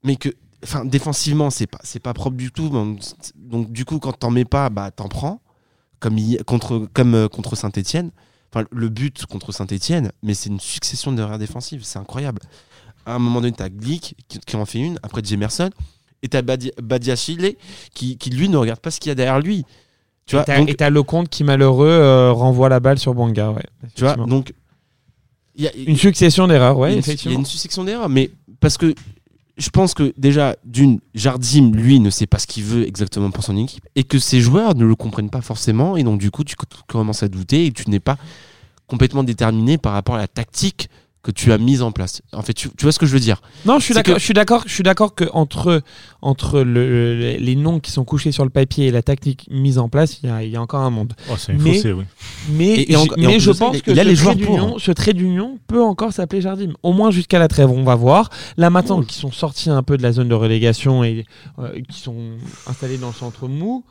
mais 0.03 0.15
que, 0.15 0.29
enfin, 0.63 0.85
défensivement, 0.85 1.49
c'est 1.49 1.67
pas, 1.67 1.79
c'est 1.83 1.99
pas 1.99 2.13
propre 2.13 2.35
du 2.37 2.51
tout. 2.51 2.69
Donc, 2.69 2.99
donc, 3.35 3.71
du 3.71 3.85
coup, 3.85 3.99
quand 3.99 4.13
t'en 4.13 4.31
mets 4.31 4.45
pas, 4.45 4.69
bah, 4.69 4.91
t'en 4.91 5.07
prends, 5.07 5.41
comme 5.99 6.17
il- 6.17 6.43
contre, 6.45 6.87
comme 6.93 7.13
euh, 7.15 7.27
contre 7.27 7.55
Saint-Etienne. 7.55 8.11
Enfin, 8.53 8.65
le 8.71 8.89
but 8.89 9.25
contre 9.27 9.51
Saint-Etienne, 9.51 10.11
mais 10.23 10.33
c'est 10.33 10.49
une 10.49 10.59
succession 10.59 11.11
d'erreurs 11.11 11.37
défensives, 11.37 11.83
c'est 11.83 11.99
incroyable. 11.99 12.41
À 13.05 13.13
un 13.13 13.19
moment 13.19 13.41
donné, 13.41 13.53
t'as 13.53 13.69
Glick 13.69 14.15
qui, 14.27 14.39
qui 14.39 14.55
en 14.55 14.65
fait 14.65 14.79
une, 14.79 14.97
après 15.03 15.21
Jemerson, 15.23 15.69
et 16.23 16.27
t'as 16.29 16.41
Badi- 16.41 16.71
Badiachile 16.81 17.55
qui, 17.93 18.17
qui, 18.17 18.29
lui, 18.31 18.49
ne 18.49 18.57
regarde 18.57 18.79
pas 18.79 18.89
ce 18.91 18.99
qu'il 18.99 19.09
y 19.09 19.11
a 19.11 19.15
derrière 19.15 19.39
lui. 19.39 19.65
Tu 20.29 20.35
vois, 20.35 20.43
et 20.69 20.75
t'as- 20.75 20.89
Lecomte 20.89 21.27
qui, 21.29 21.43
malheureux, 21.43 21.87
euh, 21.89 22.31
renvoie 22.31 22.69
la 22.69 22.79
balle 22.79 22.99
sur 22.99 23.13
Banga. 23.15 23.51
Ouais, 23.51 23.63
tu 23.95 24.03
vois, 24.03 24.15
donc. 24.15 24.53
il 25.55 25.63
y 25.63 25.67
a- 25.67 25.75
une 25.75 25.97
succession 25.97 26.47
d'erreurs, 26.47 26.77
ouais, 26.77 26.91
il 26.91 26.95
y 26.95 26.97
a 26.97 27.01
une 27.39 27.45
succession 27.45 27.83
d'erreurs, 27.83 28.09
mais 28.09 28.29
parce 28.59 28.77
que 28.77 28.93
je 29.57 29.69
pense 29.69 29.93
que 29.93 30.13
déjà, 30.17 30.55
d'une, 30.63 30.99
Jardim, 31.15 31.71
lui, 31.73 31.99
ne 31.99 32.09
sait 32.09 32.27
pas 32.27 32.39
ce 32.39 32.47
qu'il 32.47 32.63
veut 32.63 32.87
exactement 32.87 33.29
pour 33.31 33.43
son 33.43 33.57
équipe, 33.57 33.83
et 33.95 34.03
que 34.05 34.19
ses 34.19 34.39
joueurs 34.39 34.75
ne 34.75 34.85
le 34.85 34.95
comprennent 34.95 35.29
pas 35.31 35.41
forcément, 35.41 35.97
et 35.97 36.03
donc 36.03 36.19
du 36.19 36.31
coup, 36.31 36.43
tu 36.45 36.55
co- 36.55 36.65
commences 36.87 37.23
à 37.23 37.27
douter, 37.27 37.65
et 37.65 37.71
tu 37.71 37.89
n'es 37.89 37.99
pas 37.99 38.17
complètement 38.87 39.23
déterminé 39.23 39.77
par 39.77 39.93
rapport 39.93 40.15
à 40.15 40.19
la 40.19 40.27
tactique 40.27 40.89
que 41.21 41.31
tu 41.31 41.51
as 41.51 41.57
mise 41.57 41.81
en 41.81 41.91
place. 41.91 42.21
En 42.31 42.41
fait, 42.41 42.53
tu, 42.53 42.69
tu 42.77 42.83
vois 42.85 42.93
ce 42.93 42.99
que 42.99 43.05
je 43.05 43.11
veux 43.11 43.19
dire? 43.19 43.41
Non, 43.65 43.77
je 43.79 43.83
suis 43.83 43.93
d'accord. 43.93 44.13
que- 44.15 44.19
Je 44.21 44.23
suis 44.25 44.33
d'accord. 44.33 44.63
Je 44.65 44.73
suis 44.73 44.83
d'accord 44.83 45.15
que 45.15 45.25
entre 45.33 45.81
entre 46.21 46.61
le- 46.61 47.15
le- 47.19 47.37
les 47.37 47.55
noms 47.55 47.79
qui 47.81 47.91
sont 47.91 48.03
couchés 48.05 48.31
sur 48.31 48.43
le 48.45 48.49
papier 48.49 48.87
et 48.87 48.91
la 48.91 49.01
tactique 49.01 49.47
mise 49.51 49.77
en 49.79 49.89
place, 49.89 50.19
il 50.23 50.29
y 50.29 50.31
a, 50.31 50.43
il 50.43 50.49
y 50.51 50.55
a 50.55 50.61
encore 50.61 50.81
un 50.81 50.89
monde. 50.89 51.13
Oh, 51.29 51.33
c'est 51.37 51.51
un 51.53 51.57
Mais- 51.57 51.73
fossé, 51.75 51.91
oui. 51.93 52.03
Mais, 52.51 52.67
Et- 52.69 52.91
et 52.93 52.95
en- 52.95 53.01
en 53.01 53.39
je 53.39 53.51
pense 53.51 53.75
il- 53.77 53.81
que 53.81 53.91
il 53.91 53.99
a 53.99 54.03
ce, 54.03 54.07
les 54.07 54.13
trait 54.15 54.23
joueurs 54.23 54.35
d'union- 54.35 54.55
pour, 54.67 54.75
hein. 54.75 54.79
ce 54.79 54.91
trait 54.91 55.13
d'union 55.13 55.59
peut 55.67 55.83
encore 55.83 56.13
s'appeler 56.13 56.41
Jardim. 56.41 56.71
Au 56.83 56.93
moins 56.93 57.11
jusqu'à 57.11 57.39
la 57.39 57.47
trêve, 57.49 57.69
on 57.69 57.83
va 57.83 57.95
voir. 57.95 58.29
Là 58.57 58.69
maintenant, 58.69 59.01
qui 59.01 59.15
sont 59.15 59.31
sortis 59.31 59.69
un 59.69 59.83
peu 59.83 59.97
de 59.97 60.03
la 60.03 60.13
zone 60.13 60.29
de 60.29 60.35
relégation 60.35 61.03
et 61.03 61.25
euh, 61.59 61.81
qui 61.89 61.99
sont 61.99 62.15
installés 62.67 62.97
dans 62.97 63.07
le 63.07 63.13
centre 63.13 63.47
mou. 63.49 63.83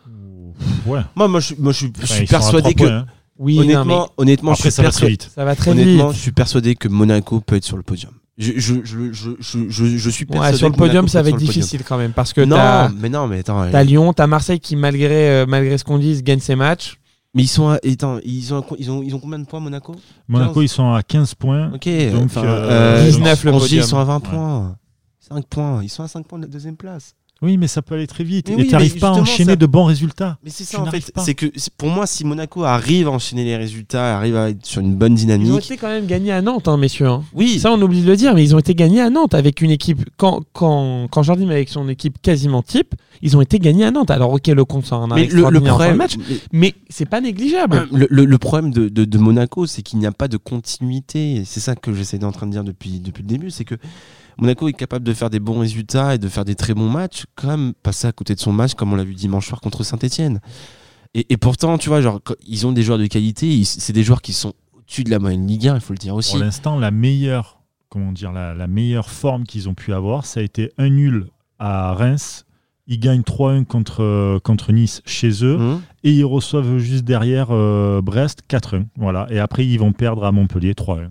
Ouais. 0.86 1.00
Moi, 1.14 1.28
moi, 1.28 1.40
je, 1.40 1.54
moi, 1.58 1.72
je 1.72 1.78
suis- 1.78 1.92
je 2.24 2.24
persuadé 2.26 2.74
que, 2.74 2.84
points, 2.84 2.92
hein. 2.92 3.06
Oui, 3.38 3.56
non, 3.56 3.62
honnêtement, 3.62 3.84
mais 4.16 4.22
honnêtement, 4.22 4.50
Après, 4.52 4.64
je 4.64 4.68
suis 4.70 4.76
ça 4.76 4.82
va 4.82 4.88
très 4.90 5.06
persuadé- 5.06 5.10
vite. 5.12 5.30
ça 5.34 5.44
va 5.44 5.54
très 5.56 5.70
Honnêtement, 5.70 6.08
vite. 6.08 6.16
je 6.16 6.22
suis 6.22 6.32
persuadé 6.32 6.74
que 6.74 6.88
Monaco 6.88 7.40
peut 7.40 7.56
être 7.56 7.64
sur 7.64 7.76
le 7.76 7.82
podium. 7.82 8.12
Je, 8.36 8.52
je, 8.56 8.74
je, 8.84 9.12
je, 9.12 9.30
je, 9.40 9.68
je- 9.68 9.96
je 9.96 10.10
suis 10.10 10.24
Ouais, 10.26 10.32
persuadé 10.32 10.56
sur 10.58 10.66
le 10.68 10.72
que 10.74 10.78
podium, 10.78 11.08
ça 11.08 11.22
va 11.22 11.28
être 11.30 11.36
difficile 11.38 11.82
quand 11.84 11.98
même 11.98 12.12
parce 12.12 12.32
que 12.32 12.40
Non, 12.40 12.56
t'as 12.56 12.88
mais 12.88 13.08
non, 13.08 13.26
mais 13.26 13.40
attends. 13.40 13.68
t'as 13.70 13.82
Lyon, 13.82 14.12
t'as 14.12 14.26
Marseille 14.28 14.60
qui 14.60 14.76
malgré 14.76 15.28
euh, 15.30 15.46
malgré 15.46 15.76
ce 15.78 15.84
qu'on 15.84 15.98
dise 15.98 16.22
gagne 16.22 16.38
ses 16.40 16.54
matchs. 16.56 16.98
Mais 17.34 17.42
ils 17.42 17.48
sont, 17.48 17.68
à- 17.68 17.74
attends, 17.84 18.18
ils 18.24 18.54
ont, 18.54 18.64
ils 18.78 18.90
ont, 18.90 19.02
ils 19.02 19.14
ont 19.14 19.18
combien 19.18 19.38
de 19.38 19.44
points 19.44 19.60
Monaco? 19.60 19.94
Monaco, 20.28 20.54
15. 20.54 20.62
ils 20.64 20.68
sont 20.68 20.92
à 20.94 21.02
15 21.02 21.34
points. 21.34 21.70
Ok. 21.74 21.88
Donc, 22.12 22.24
enfin, 22.24 22.44
euh, 22.44 23.04
19 23.04 23.44
le 23.44 23.52
podium. 23.52 23.80
ils 23.82 23.86
sont 23.86 23.98
à 23.98 24.04
20 24.04 24.14
Ouais. 24.16 24.30
points. 24.30 24.76
5 25.20 25.46
points. 25.46 25.82
Ils 25.82 25.88
sont 25.90 26.02
à 26.04 26.08
5 26.08 26.26
points 26.26 26.38
de 26.38 26.44
la 26.44 26.50
deuxième 26.50 26.76
place. 26.76 27.14
Oui, 27.40 27.56
mais 27.56 27.68
ça 27.68 27.82
peut 27.82 27.94
aller 27.94 28.08
très 28.08 28.24
vite. 28.24 28.48
Mais 28.48 28.54
et 28.54 28.56
oui, 28.56 28.66
tu 28.66 28.72
n'arrives 28.72 28.98
pas 28.98 29.10
à 29.10 29.12
enchaîner 29.12 29.52
ça- 29.52 29.56
de 29.56 29.66
bons 29.66 29.84
résultats. 29.84 30.38
Mais 30.42 30.50
c'est 30.50 30.64
Tu 30.64 30.70
ça 30.70 30.80
en 30.82 30.86
fait. 30.86 31.12
C'est 31.18 31.34
que 31.34 31.46
pour 31.76 31.88
moi, 31.88 32.04
si 32.08 32.24
Monaco 32.24 32.64
arrive 32.64 33.06
à 33.06 33.12
enchaîner 33.12 33.44
les 33.44 33.56
résultats, 33.56 34.16
arrive 34.16 34.36
à 34.36 34.50
être 34.50 34.66
sur 34.66 34.80
une 34.80 34.96
bonne 34.96 35.12
Ils 35.12 35.14
ont 35.14 35.18
dynamique. 35.18 35.64
été 35.64 35.76
quand 35.76 35.86
même 35.86 36.06
gagnés 36.06 36.32
à 36.32 36.42
Nantes, 36.42 36.66
hein, 36.66 36.76
messieurs. 36.76 37.06
hein. 37.06 37.22
Oui. 37.34 37.60
Ça, 37.60 37.70
on 37.72 37.80
oublie 37.80 38.02
de 38.02 38.08
le 38.08 38.16
dire, 38.16 38.34
mais 38.34 38.42
ils 38.42 38.56
ont 38.56 38.58
été 38.58 38.74
gagnés 38.74 39.00
à 39.00 39.08
Nantes 39.08 39.34
avec 39.34 39.60
une 39.60 39.70
équipe. 39.70 40.04
Quand, 40.16 40.40
quand, 40.52 41.06
quand 41.10 41.22
Jardim 41.22 41.48
avec 41.50 41.68
son 41.68 41.88
équipe 41.88 42.20
quasiment 42.20 42.62
type, 42.62 42.94
ils 43.22 43.36
ont 43.36 43.40
été 43.40 43.60
gagnés 43.60 43.84
à 43.84 43.92
Nantes. 43.92 44.10
Alors, 44.10 44.32
ok, 44.32 44.48
le 44.48 44.64
compte 44.64 44.86
sort 44.86 45.02
un 45.02 45.10
arrêt 45.12 45.20
mais 45.22 45.26
le, 45.28 45.34
le 45.34 45.38
extraordinaire 45.58 45.74
en 45.74 45.78
fin 45.78 45.84
de 45.92 45.96
problème, 45.96 45.96
match, 45.96 46.16
mais- 46.52 46.58
mais 46.58 46.74
c'est 46.88 47.06
pas 47.08 47.20
négligeable. 47.20 47.86
Le, 47.92 48.08
le- 48.10 48.24
le 48.24 48.38
problème 48.38 48.72
de, 48.72 48.88
de- 48.88 49.04
de 49.04 49.18
Monaco, 49.18 49.66
c'est 49.66 49.82
qu'il 49.82 50.00
n'y 50.00 50.06
a 50.06 50.12
pas 50.12 50.26
de 50.26 50.38
continuité. 50.38 51.42
C'est 51.46 51.60
ça 51.60 51.76
que 51.76 51.92
j'essaie 51.94 52.18
d'en 52.18 52.32
train 52.32 52.46
de 52.46 52.52
dire 52.52 52.64
depuis, 52.64 52.98
depuis 52.98 53.22
le 53.22 53.28
début. 53.28 53.50
C'est 53.50 53.64
que 53.64 53.76
Monaco 54.38 54.68
est 54.68 54.72
capable 54.72 55.04
de 55.04 55.12
faire 55.12 55.30
des 55.30 55.40
bons 55.40 55.58
résultats 55.60 56.14
et 56.14 56.18
de 56.18 56.28
faire 56.28 56.44
des 56.44 56.54
très 56.54 56.74
bons 56.74 56.88
matchs, 56.88 57.24
comme 57.34 57.74
passer 57.82 58.06
à 58.06 58.12
côté 58.12 58.34
de 58.34 58.40
son 58.40 58.52
match, 58.52 58.74
comme 58.74 58.92
on 58.92 58.96
l'a 58.96 59.04
vu 59.04 59.14
dimanche 59.14 59.48
soir 59.48 59.60
contre 59.60 59.82
Saint-Etienne. 59.84 60.40
Et, 61.14 61.26
et 61.32 61.36
pourtant, 61.36 61.78
tu 61.78 61.88
vois, 61.88 62.00
genre, 62.00 62.20
quand- 62.22 62.34
ils 62.46 62.66
ont 62.66 62.72
des 62.72 62.82
joueurs 62.82 62.98
de 62.98 63.06
qualité. 63.06 63.64
C'est 63.64 63.92
des 63.92 64.04
joueurs 64.04 64.22
qui 64.22 64.32
sont 64.32 64.52
au-dessus 64.74 65.04
de 65.04 65.10
la 65.10 65.18
moyenne 65.18 65.46
Ligue 65.46 65.68
1, 65.68 65.74
il 65.76 65.80
faut 65.80 65.92
le 65.92 65.98
dire 65.98 66.14
aussi. 66.14 66.32
Pour 66.32 66.40
l'instant, 66.40 66.78
la 66.78 66.90
meilleure, 66.90 67.60
comment 67.88 68.12
dire, 68.12 68.30
la, 68.32 68.54
la 68.54 68.66
meilleure 68.68 69.10
forme 69.10 69.44
qu'ils 69.44 69.68
ont 69.68 69.74
pu 69.74 69.92
avoir, 69.92 70.24
ça 70.26 70.40
a 70.40 70.42
été 70.42 70.70
un 70.78 70.88
nul 70.90 71.26
à 71.58 71.94
Reims. 71.94 72.44
Ils 72.90 73.00
gagnent 73.00 73.20
3-1 73.22 73.64
contre, 73.66 74.38
contre 74.44 74.72
Nice 74.72 75.02
chez 75.04 75.44
eux 75.44 75.56
Hum. 75.56 75.82
et 76.04 76.12
ils 76.12 76.24
reçoivent 76.24 76.78
juste 76.78 77.04
derrière 77.04 77.48
euh, 77.50 78.00
Brest 78.02 78.42
4-1. 78.48 78.84
Voilà. 78.96 79.26
Et 79.30 79.38
après, 79.38 79.66
ils 79.66 79.78
vont 79.78 79.92
perdre 79.92 80.24
à 80.24 80.32
Montpellier 80.32 80.72
3-1. 80.72 81.10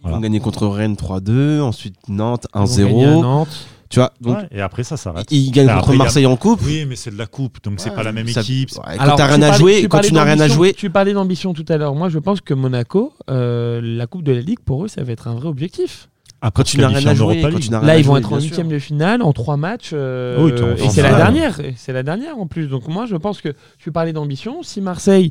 Ils 0.00 0.02
Voilà. 0.02 0.16
vont 0.16 0.22
gagner 0.22 0.40
contre 0.40 0.66
Rennes 0.66 0.94
3-2, 0.96 1.60
ensuite 1.60 1.96
Nantes 2.08 2.46
Ils 2.54 2.58
ont 2.58 2.64
gagné 2.86 3.04
à 3.04 3.08
1-0. 3.10 3.22
Nantes. 3.22 3.66
Tu 3.88 4.00
vois, 4.00 4.12
donc 4.20 4.36
Ouais, 4.38 4.48
et 4.50 4.60
après, 4.60 4.82
ça 4.82 4.96
s'arrête. 4.96 5.30
ils 5.30 5.50
gagnent 5.52 5.68
Ah, 5.68 5.74
contre 5.74 5.84
après, 5.84 5.94
a- 5.94 5.98
Marseille 5.98 6.26
en 6.26 6.36
coupe. 6.36 6.60
Oui, 6.64 6.84
mais 6.88 6.96
c'est 6.96 7.12
de 7.12 7.16
la 7.18 7.26
coupe, 7.26 7.62
donc 7.62 7.74
c'est 7.78 7.90
Ouais, 7.90 7.94
pas 7.96 8.02
la 8.02 8.10
même 8.12 8.26
ça- 8.26 8.40
équipe. 8.40 8.70
Ouais, 8.72 8.96
quand 8.96 9.02
Alors, 9.02 9.16
t'as 9.16 9.28
tu 9.28 9.34
rien 9.34 9.42
à 9.48 9.52
jouer, 9.56 9.82
quand 9.82 9.88
parlais 9.88 10.08
tu 10.08 10.14
n'as 10.14 10.24
rien 10.24 10.40
à 10.40 10.48
jouer, 10.48 10.74
Tu 10.74 10.90
parlais 10.90 11.12
d'ambition 11.12 11.54
tout 11.54 11.64
à 11.68 11.76
l'heure. 11.76 11.94
Moi, 11.94 12.08
je 12.08 12.18
pense 12.18 12.40
que 12.40 12.52
Monaco, 12.52 13.12
euh, 13.30 13.80
la 13.82 14.06
Coupe 14.08 14.24
de 14.24 14.32
la 14.32 14.40
Ligue, 14.40 14.58
pour 14.64 14.84
eux, 14.84 14.88
ça 14.88 15.04
va 15.04 15.12
être 15.12 15.28
un 15.28 15.34
vrai 15.34 15.46
objectif. 15.48 16.08
Après, 16.42 16.62
quand 16.62 16.66
tu 16.68 16.78
n'as 16.78 16.88
rien 16.88 17.06
à 17.06 17.14
jouer, 17.14 17.40
quand 17.40 17.58
tu 17.58 17.70
n'as 17.70 17.78
rien 17.80 17.86
Là, 17.88 17.92
à 17.94 17.96
ils 17.98 18.04
vont 18.04 18.12
jouer, 18.12 18.20
être 18.20 18.32
en 18.34 18.40
huitième 18.40 18.68
de 18.68 18.78
finale, 18.78 19.22
en 19.22 19.32
trois 19.32 19.56
matchs. 19.56 19.90
euh, 19.94 20.44
Oui, 20.44 20.54
t'es 20.54 20.62
en 20.62 20.74
et 20.76 20.90
c'est 20.90 21.02
la 21.02 21.14
dernière. 21.14 21.58
C'est 21.76 21.92
la 21.94 22.02
dernière 22.02 22.38
en 22.38 22.46
plus. 22.46 22.68
Donc 22.68 22.86
moi, 22.88 23.06
je 23.06 23.16
pense 23.16 23.40
que 23.40 23.54
tu 23.78 23.90
parlais 23.90 24.12
d'ambition. 24.12 24.62
Si 24.62 24.80
Marseille, 24.82 25.30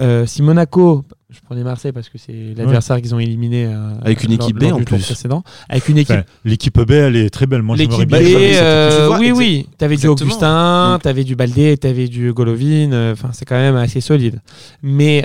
euh, 0.00 0.24
si 0.24 0.42
Monaco, 0.42 1.04
je 1.28 1.38
prenais 1.44 1.62
Marseille 1.62 1.92
parce 1.92 2.08
que 2.08 2.16
c'est 2.16 2.54
l'adversaire 2.56 3.00
qu'ils 3.02 3.14
ont 3.14 3.18
éliminé 3.18 3.66
euh, 3.66 3.90
Avec 4.02 4.24
une 4.24 4.30
lors- 4.36 4.44
équipe 4.46 4.58
B, 4.58 4.62
lors 4.62 4.78
en 4.78 4.82
plus. 4.82 5.04
précédent. 5.04 5.42
Avec 5.68 5.88
une 5.88 5.98
équipe 5.98 6.16
Enfin, 6.16 6.24
L'équipe 6.46 6.80
B, 6.80 6.90
elle 6.90 7.16
est 7.16 7.30
très 7.30 7.46
belle. 7.46 7.62
Moi, 7.62 7.76
L'équipe 7.76 8.08
B, 8.08 8.14
vois, 8.14 9.18
oui, 9.18 9.32
oui. 9.32 9.66
T'avais 9.76 9.96
du. 9.96 10.08
Augustin, 10.08 10.98
t'avais 11.02 11.24
du 11.24 11.36
Baldé, 11.36 11.76
t'avais 11.76 12.08
du 12.08 12.32
Golovin. 12.32 13.12
Enfin, 13.12 13.28
c'est 13.32 13.44
quand 13.44 13.56
même 13.56 13.76
assez 13.76 14.00
solide. 14.00 14.40
Mais 14.82 15.24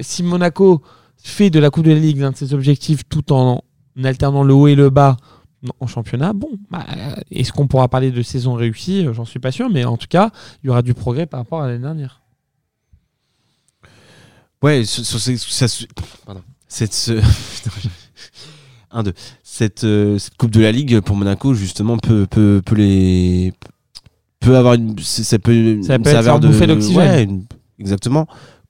si 0.00 0.24
Monaco 0.24 0.82
fait 1.22 1.50
de 1.50 1.58
la 1.60 1.70
Coupe 1.70 1.84
de 1.84 1.92
la 1.92 1.98
Ligue 1.98 2.18
l'un 2.20 2.32
de 2.32 2.36
ses 2.36 2.52
objectifs 2.52 3.02
tout 3.08 3.32
en 3.32 3.62
alternant 4.04 4.42
le 4.42 4.52
haut 4.54 4.68
et 4.68 4.74
le 4.74 4.90
bas 4.90 5.16
en 5.80 5.86
championnat, 5.86 6.32
bon, 6.32 6.50
bah, 6.70 6.84
est-ce 7.30 7.50
qu'on 7.52 7.66
pourra 7.66 7.88
parler 7.88 8.10
de 8.10 8.22
saison 8.22 8.54
réussie? 8.54 9.06
J'en 9.12 9.24
suis 9.24 9.38
pas 9.40 9.50
sûr, 9.50 9.68
mais 9.70 9.84
en 9.84 9.96
tout 9.96 10.06
cas, 10.08 10.30
il 10.62 10.66
y 10.66 10.70
aura 10.70 10.82
du 10.82 10.94
progrès 10.94 11.26
par 11.26 11.40
rapport 11.40 11.62
à 11.62 11.66
l'année 11.66 11.82
dernière. 11.82 12.20
Ouais, 14.62 14.84
ces- 14.84 15.04
ça 15.04 15.66
pardon. 16.24 16.42
Cette, 16.68 16.92
ce- 16.94 17.20
un, 18.90 19.02
deux. 19.02 19.12
Cette, 19.42 19.84
euh, 19.84 20.18
cette 20.18 20.36
Coupe 20.36 20.50
de 20.50 20.60
la 20.60 20.72
Ligue 20.72 21.00
pour 21.00 21.16
Monaco, 21.16 21.54
justement, 21.54 21.96
peut, 21.98 22.26
peut, 22.28 22.62
peut 22.64 22.74
les. 22.74 23.52
peut 24.40 24.56
avoir 24.56 24.74
une. 24.74 24.98
Ça 24.98 25.38
peut, 25.38 25.82
Ça 25.82 25.98
peut 25.98 26.10
saveur 26.10 26.40
de. 26.40 26.48
d'oxygène. 26.66 26.96
Ouais, 26.98 27.22
une- 27.24 27.44
exactement. 27.78 28.26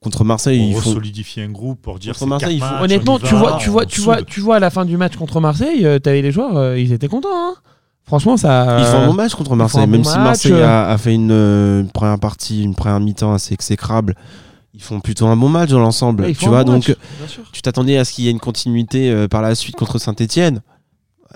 Contre 0.07 0.23
Marseille, 0.23 0.71
Pour 0.71 0.83
font. 0.83 0.93
solidifier 0.93 1.43
un 1.43 1.49
groupe, 1.49 1.81
pour 1.81 1.99
dire 1.99 2.13
Contre 2.13 2.27
Marseille, 2.27 2.55
il 2.55 2.59
faut- 2.61 2.65
matchs, 2.65 2.81
Honnêtement, 2.83 3.19
tu 3.19 3.33
va, 3.35 3.39
vois, 3.39 3.57
tu 3.59 3.69
vois, 3.69 3.85
tu 3.85 3.99
vois, 4.01 4.21
tu 4.23 4.39
vois, 4.39 4.55
à 4.55 4.59
la 4.59 4.69
fin 4.69 4.85
du 4.85 4.95
match 4.95 5.15
contre 5.17 5.41
Marseille, 5.41 5.85
euh, 5.85 5.99
t'avais 5.99 6.21
les 6.21 6.31
joueurs, 6.31 6.55
euh, 6.55 6.79
ils 6.79 6.93
étaient 6.93 7.09
contents. 7.09 7.27
hein. 7.33 7.55
Franchement, 8.05 8.37
ça. 8.37 8.77
Ils 8.79 8.85
font 8.85 8.99
un 8.99 9.07
bon 9.07 9.13
match 9.13 9.35
contre 9.35 9.55
Marseille, 9.55 9.85
même 9.85 10.01
bon 10.01 10.09
si 10.09 10.15
match, 10.15 10.23
Marseille 10.25 10.51
euh. 10.53 10.65
a, 10.65 10.89
a 10.91 10.97
fait 10.97 11.13
une, 11.13 11.29
euh, 11.31 11.81
une 11.81 11.89
première 11.91 12.17
partie, 12.19 12.63
une 12.63 12.73
première 12.73 13.01
mi-temps 13.01 13.33
assez 13.33 13.53
exécrable. 13.53 14.15
Ils 14.73 14.81
font 14.81 15.01
plutôt 15.01 15.27
un 15.27 15.35
bon 15.35 15.49
match 15.49 15.71
dans 15.71 15.79
l'ensemble. 15.79 16.23
Ouais, 16.23 16.33
tu 16.33 16.47
vois, 16.47 16.63
bon 16.63 16.73
donc 16.73 16.95
tu 17.51 17.61
t'attendais 17.61 17.97
à 17.97 18.05
ce 18.05 18.13
qu'il 18.13 18.23
y 18.23 18.27
ait 18.29 18.31
une 18.31 18.39
continuité 18.39 19.09
euh, 19.11 19.27
par 19.27 19.41
la 19.41 19.55
suite 19.55 19.75
contre 19.75 19.97
Saint-Etienne. 19.99 20.61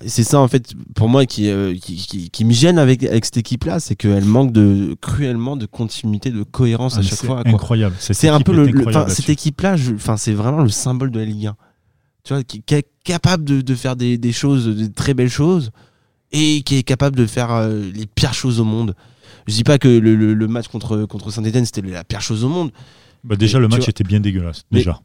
C'est 0.07 0.23
ça 0.23 0.39
en 0.39 0.47
fait 0.47 0.73
pour 0.95 1.09
moi 1.09 1.25
qui, 1.25 1.49
euh, 1.49 1.73
qui, 1.75 1.95
qui- 1.97 2.29
qui 2.29 2.45
me 2.45 2.53
gêne 2.53 2.79
avec, 2.79 3.03
avec 3.03 3.25
cette 3.25 3.37
équipe-là, 3.37 3.79
c'est 3.79 3.95
qu'elle 3.95 4.23
manque 4.25 4.51
de 4.53 4.95
cruellement 5.01 5.55
de 5.57 5.65
continuité, 5.65 6.31
de 6.31 6.43
cohérence 6.43 6.93
Ah, 6.95 6.99
à 6.99 7.01
chaque 7.03 7.19
fois. 7.19 7.43
quoi. 7.43 7.51
incroyable. 7.51 7.95
Cette 7.99 8.15
C'est 8.15 8.29
un 8.29 8.35
équipe 8.35 8.45
peu 8.47 8.53
le, 8.53 8.65
le- 8.67 9.09
cette 9.09 9.29
équipe-là, 9.29 9.75
je- 9.75 9.93
enfin 9.93 10.17
c'est 10.17 10.33
vraiment 10.33 10.61
le 10.61 10.69
symbole 10.69 11.11
de 11.11 11.19
la 11.19 11.25
Ligue 11.25 11.47
1. 11.47 11.55
Tu 12.23 12.33
vois, 12.33 12.43
qui, 12.43 12.61
qui 12.61 12.75
est 12.75 12.87
capable 13.03 13.43
de, 13.43 13.61
de 13.61 13.75
faire 13.75 13.95
des, 13.95 14.17
des 14.17 14.31
choses, 14.31 14.65
de 14.67 14.87
très 14.87 15.13
belles 15.13 15.29
choses, 15.29 15.71
et 16.31 16.61
qui 16.61 16.75
est 16.77 16.83
capable 16.83 17.15
de 17.17 17.25
faire 17.25 17.51
euh, 17.51 17.81
les 17.93 18.05
pires 18.05 18.33
choses 18.33 18.59
au 18.59 18.63
monde. 18.63 18.95
Je 19.47 19.55
dis 19.55 19.63
pas 19.63 19.77
que 19.79 19.87
le, 19.87 20.15
le- 20.15 20.33
le 20.35 20.47
match 20.47 20.67
contre, 20.67 21.05
contre 21.05 21.31
Saint-Etienne 21.31 21.65
c'était 21.65 21.81
la 21.81 22.03
pire 22.03 22.21
chose 22.21 22.43
au 22.45 22.49
monde. 22.49 22.71
Bah, 23.23 23.35
déjà, 23.35 23.59
le 23.59 23.67
match 23.67 23.79
vois- 23.81 23.89
était 23.89 24.03
bien 24.03 24.19
dégueulasse. 24.19 24.63
Mais- 24.71 24.79
Déjà. 24.79 24.99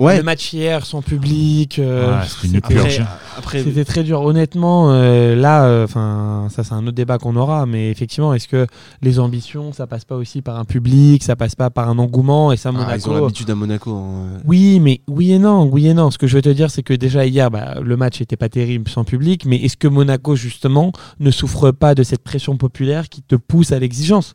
Ouais. 0.00 0.16
Le 0.16 0.22
match 0.24 0.52
hier, 0.52 0.84
sans 0.84 1.02
public. 1.02 1.78
euh, 1.78 2.18
Ouais, 2.18 2.26
c'était 2.26 2.46
une 2.48 2.54
c'était- 2.54 2.74
purge. 2.74 3.00
Après, 3.00 3.38
après 3.38 3.62
C'était 3.62 3.84
très 3.84 4.02
dur. 4.02 4.22
Honnêtement, 4.22 4.90
euh, 4.90 5.36
là, 5.36 5.84
enfin, 5.84 6.48
ça 6.50 6.64
c'est 6.64 6.72
un 6.74 6.82
autre 6.84 6.96
débat 6.96 7.18
qu'on 7.18 7.36
aura, 7.36 7.64
mais 7.64 7.90
effectivement, 7.92 8.34
est-ce 8.34 8.48
que 8.48 8.66
les 9.02 9.20
ambitions, 9.20 9.72
ça 9.72 9.86
passe 9.86 10.04
pas 10.04 10.16
aussi 10.16 10.42
par 10.42 10.58
un 10.58 10.64
public, 10.64 11.22
ça 11.22 11.36
passe 11.36 11.54
pas 11.54 11.70
par 11.70 11.88
un 11.88 11.98
engouement 11.98 12.50
et 12.50 12.56
ça, 12.56 12.70
ah, 12.70 12.72
Monaco. 12.72 12.98
ils 12.98 13.08
ont 13.08 13.14
l'habitude 13.20 13.50
à 13.50 13.54
Monaco. 13.54 13.92
hein. 13.94 14.40
Oui, 14.44 14.80
mais 14.80 15.00
oui 15.08 15.30
et 15.30 15.38
non, 15.38 15.62
oui 15.70 15.86
et 15.86 15.94
non. 15.94 16.10
Ce 16.10 16.18
que 16.18 16.26
je 16.26 16.34
veux 16.36 16.42
te 16.42 16.48
dire, 16.48 16.70
c'est 16.72 16.82
que 16.82 16.92
déjà 16.94 17.24
hier, 17.24 17.50
bah, 17.52 17.76
le 17.80 17.96
match 17.96 18.18
n'était 18.18 18.36
pas 18.36 18.48
terrible 18.48 18.90
sans 18.90 19.04
public, 19.04 19.46
mais 19.46 19.56
est-ce 19.58 19.76
que 19.76 19.86
Monaco 19.88 20.34
justement 20.34 20.90
ne 21.20 21.30
souffre 21.30 21.70
pas 21.70 21.94
de 21.94 22.02
cette 22.02 22.24
pression 22.24 22.56
populaire 22.56 23.08
qui 23.08 23.22
te 23.22 23.36
pousse 23.36 23.70
à 23.70 23.78
l'exigence? 23.78 24.34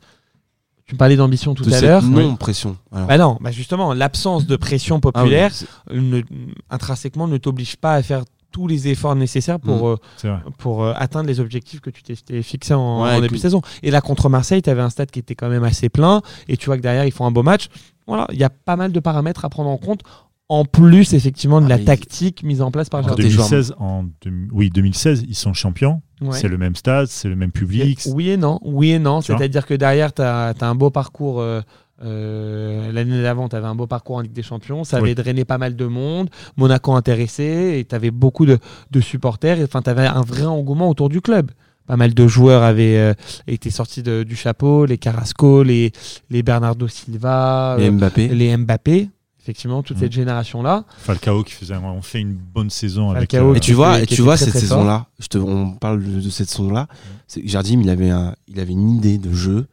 Tu 0.90 0.96
parlais 0.96 1.16
d'ambition 1.16 1.54
tout 1.54 1.64
de 1.64 1.72
à 1.74 1.80
l'heure. 1.82 2.04
non 2.04 2.36
pression. 2.36 2.76
Alors. 2.92 3.08
Bah 3.08 3.18
non, 3.18 3.38
bah 3.40 3.52
justement, 3.52 3.94
l'absence 3.94 4.46
de 4.48 4.56
pression 4.56 4.96
Ah 4.96 4.98
oui, 5.06 5.12
populaire 5.14 5.52
ne- 5.94 6.22
intrinsèquement 6.70 7.28
ne 7.28 7.38
t'oblige 7.38 7.76
pas 7.78 7.94
à 7.94 8.02
faire 8.04 8.24
tous 8.52 8.66
les 8.68 8.88
efforts 8.88 9.16
nécessaires 9.16 9.60
pour, 9.60 9.90
Mm. 9.90 9.98
euh, 10.26 10.38
pour 10.58 10.84
euh, 10.84 10.94
atteindre 10.96 11.28
les 11.28 11.40
objectifs 11.40 11.80
que 11.82 11.92
tu 11.92 12.02
t'es 12.02 12.42
fixés 12.42 12.74
en, 12.74 13.04
Ouais, 13.04 13.14
en 13.16 13.22
début 13.22 13.36
de 13.36 13.40
saison. 13.40 13.62
Et 13.84 13.92
là, 13.92 14.02
contre 14.02 14.28
Marseille, 14.30 14.64
tu 14.64 14.70
avais 14.72 14.82
un 14.82 14.90
stade 14.90 15.12
qui 15.12 15.20
était 15.20 15.36
quand 15.36 15.50
même 15.50 15.64
assez 15.64 15.88
plein, 15.90 16.24
et 16.48 16.58
tu 16.58 16.66
vois 16.66 16.78
que 16.78 16.82
derrière, 16.82 17.06
ils 17.06 17.12
font 17.12 17.28
un 17.28 17.32
beau 17.32 17.44
match. 17.44 17.68
Voilà, 18.08 18.26
il 18.32 18.40
y 18.40 18.44
a 18.44 18.50
pas 18.50 18.76
mal 18.76 18.92
de 18.92 19.00
paramètres 19.00 19.46
à 19.46 19.50
prendre 19.50 19.70
en 19.70 19.78
compte, 19.78 20.02
en 20.50 20.66
plus, 20.66 21.14
effectivement, 21.14 21.62
de 21.62 21.66
Ah, 21.68 21.78
la 21.78 21.80
tactique 21.80 22.44
mise 22.44 22.62
en 22.62 22.72
place 22.72 22.90
par 22.90 23.00
En 23.02 23.04
Quand 23.04 23.10
Jardin. 23.10 23.24
t'es 23.24 23.30
joueur- 23.30 23.50
2016, 23.50 23.76
en 23.80 24.04
deux- 24.24 24.48
oui, 24.52 24.70
2016, 24.70 25.24
ils 25.28 25.36
sont 25.36 25.54
champions. 25.54 26.02
Ouais. 26.22 26.30
C'est 26.38 26.48
le 26.48 26.58
même 26.58 26.76
stade, 26.76 27.08
c'est 27.08 27.30
le 27.30 27.36
même 27.36 27.52
public. 27.52 28.06
Et- 28.06 28.12
Oui 28.12 28.30
et 28.32 28.38
non, 28.38 28.60
oui 28.64 28.92
et 28.92 29.00
non. 29.00 29.22
C'est-à-dire 29.22 29.66
que 29.66 29.74
derrière, 29.76 30.12
tu 30.14 30.22
as, 30.22 30.54
un 30.62 30.76
beau 30.76 30.90
parcours. 30.90 31.40
euh, 31.40 31.62
euh, 32.04 32.92
L'année 32.92 33.22
d'avant, 33.22 33.48
tu 33.50 33.56
avais 33.56 33.68
un 33.68 33.76
beau 33.76 33.88
parcours 33.88 34.18
en 34.18 34.22
Ligue 34.22 34.34
des 34.34 34.42
Champions. 34.44 34.84
Ça 34.84 34.98
avait 34.98 35.10
Oui. 35.10 35.16
drainé 35.16 35.46
pas 35.46 35.58
mal 35.58 35.76
de 35.76 35.86
monde. 35.86 36.30
Monaco 36.58 36.94
intéressé. 36.94 37.78
Et 37.80 37.86
tu 37.86 37.94
avais 37.96 38.12
beaucoup 38.12 38.46
de, 38.46 38.58
de 38.92 39.00
supporters. 39.02 39.60
Enfin, 39.64 39.82
tu 39.82 39.90
avais 39.90 40.08
un 40.08 40.22
vrai 40.22 40.46
engouement 40.46 40.90
autour 40.90 41.10
du 41.10 41.22
club. 41.22 41.52
Pas 41.88 41.98
mal 41.98 42.14
de 42.14 42.28
joueurs 42.28 42.64
avaient 42.64 42.98
euh, 42.98 43.14
été 43.48 43.70
sortis 43.70 44.04
de- 44.04 44.24
du 44.24 44.36
chapeau. 44.36 44.86
Les 44.86 44.98
Carrasco, 44.98 45.64
les, 45.64 45.92
les 46.30 46.44
Bernardo 46.44 46.88
Silva, 46.88 47.76
euh, 47.80 47.92
Mbappé. 47.92 48.28
les 48.30 48.56
Mbappé. 48.58 49.10
Effectivement, 49.50 49.82
toute 49.82 49.98
Mm. 49.98 50.02
cette 50.02 50.12
génération-là. 50.12 50.86
Falcao 51.00 51.44
qui 51.44 51.54
faisait, 51.54 51.76
on 51.76 52.04
fait 52.04 52.20
une 52.22 52.36
bonne 52.36 52.70
saison 52.70 53.10
avec. 53.10 53.34
Euh, 53.34 53.56
Et 53.56 53.60
tu 53.60 53.74
vois, 53.74 54.00
et 54.00 54.06
tu 54.06 54.22
vois 54.22 54.36
très, 54.36 54.46
cette 54.46 54.54
très 54.54 54.60
saison-là, 54.60 55.08
je 55.20 55.26
te, 55.28 55.40
on 55.40 55.72
parle 55.72 56.04
de, 56.04 56.22
de 56.22 56.30
cette 56.30 56.50
saison-là, 56.50 56.88
c'est 57.28 57.42
que 57.42 57.48
Jardim, 57.48 57.82
il 57.82 57.90
avait, 57.90 58.12
un, 58.12 58.36
il 58.48 58.60
avait 58.60 58.74
une 58.74 58.92
idée 58.92 59.18
de 59.18 59.34
jeu 59.34 59.66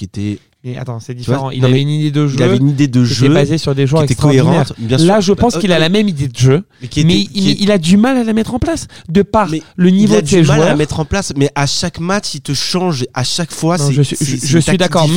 qui 0.00 0.04
était. 0.06 0.38
Mais 0.64 0.76
attends, 0.76 0.98
c'est 1.00 1.12
vois, 1.14 1.18
différent. 1.18 1.50
Il 1.50 1.64
avait 1.64 1.80
une 1.80 1.88
idée 1.88 2.10
de 2.10 2.22
Il 2.26 2.28
jeu 2.38 2.42
avait 2.44 2.56
une 2.58 2.68
idée 2.68 2.88
de 2.88 3.02
jeu 3.04 3.26
était 3.26 3.34
basée 3.34 3.58
sur 3.58 3.74
des 3.74 3.86
joueurs 3.86 4.04
qui 4.06 4.12
était 4.12 4.20
cohérente. 4.22 4.72
Bien 4.78 4.98
sûr. 4.98 5.06
Là, 5.06 5.20
je 5.20 5.32
pense 5.32 5.54
Bah, 5.54 5.60
qu'il 5.60 5.72
a 5.72 5.76
euh, 5.76 5.78
la 5.78 5.88
même 5.88 6.06
idée 6.08 6.28
de 6.28 6.36
jeu, 6.36 6.64
mais 6.82 6.88
il, 6.98 7.62
il 7.62 7.70
a 7.70 7.78
du 7.78 7.96
mal 7.96 8.16
à 8.18 8.24
la 8.24 8.32
mettre 8.34 8.52
en 8.54 8.58
place 8.58 8.86
de 9.08 9.22
par 9.22 9.48
Mais 9.48 9.62
le 9.76 9.88
il 9.88 9.94
niveau 9.94 10.16
a 10.16 10.20
de 10.20 10.26
du 10.26 10.30
ses 10.30 10.42
mal 10.42 10.50
à 10.50 10.54
joueurs. 10.56 10.68
la 10.68 10.76
mettre 10.76 11.00
en 11.00 11.04
place, 11.06 11.32
mais 11.36 11.50
à 11.54 11.66
chaque 11.66 11.98
match, 12.00 12.34
il 12.34 12.40
te 12.42 12.52
change. 12.52 13.06
À 13.14 13.24
chaque 13.24 13.52
fois, 13.52 13.78
c'est 13.78 13.92
je 13.92 14.02
suis- 14.02 14.16
je- 14.18 14.60
je 14.60 14.76
d'accord, 14.76 15.08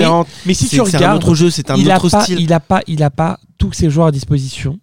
mais- 0.45 0.53
si 0.53 0.67
tu 0.69 0.75
c'est 0.75 0.79
un 0.79 0.83
regardes, 0.85 1.17
autre 1.23 1.35
jeu, 1.35 1.49
c'est 1.49 1.69
un 1.71 1.75
il 1.75 1.91
a 1.91 1.97
autre 1.97 2.09
pas, 2.09 2.23
style. 2.23 2.39
il 2.39 2.51
a 2.53 2.59
pas, 2.61 2.81
il 2.87 3.03
a 3.03 3.09
pas 3.09 3.37
tous 3.57 3.73
ses 3.73 3.89
joueurs 3.89 4.07
à 4.07 4.11
disposition 4.11 4.79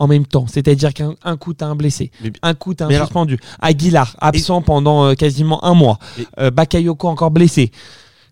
en 0.00 0.08
même 0.08 0.26
temps. 0.26 0.46
C'est-à-dire 0.52 0.92
qu'un 0.92 1.14
un 1.22 1.36
coup 1.36 1.54
t'as 1.54 1.66
un 1.66 1.76
blessé, 1.76 2.10
Mais- 2.22 2.32
un 2.42 2.54
coup 2.54 2.74
t'as 2.74 2.86
un 2.86 2.98
suspendu, 3.00 3.38
Aguilar 3.60 4.16
absent 4.20 4.60
pendant 4.60 5.04
euh, 5.06 5.14
quasiment 5.14 5.64
un 5.64 5.74
mois, 5.74 5.98
Et- 6.18 6.26
euh, 6.40 6.50
Bakayoko 6.50 7.06
encore 7.08 7.30
blessé. 7.30 7.70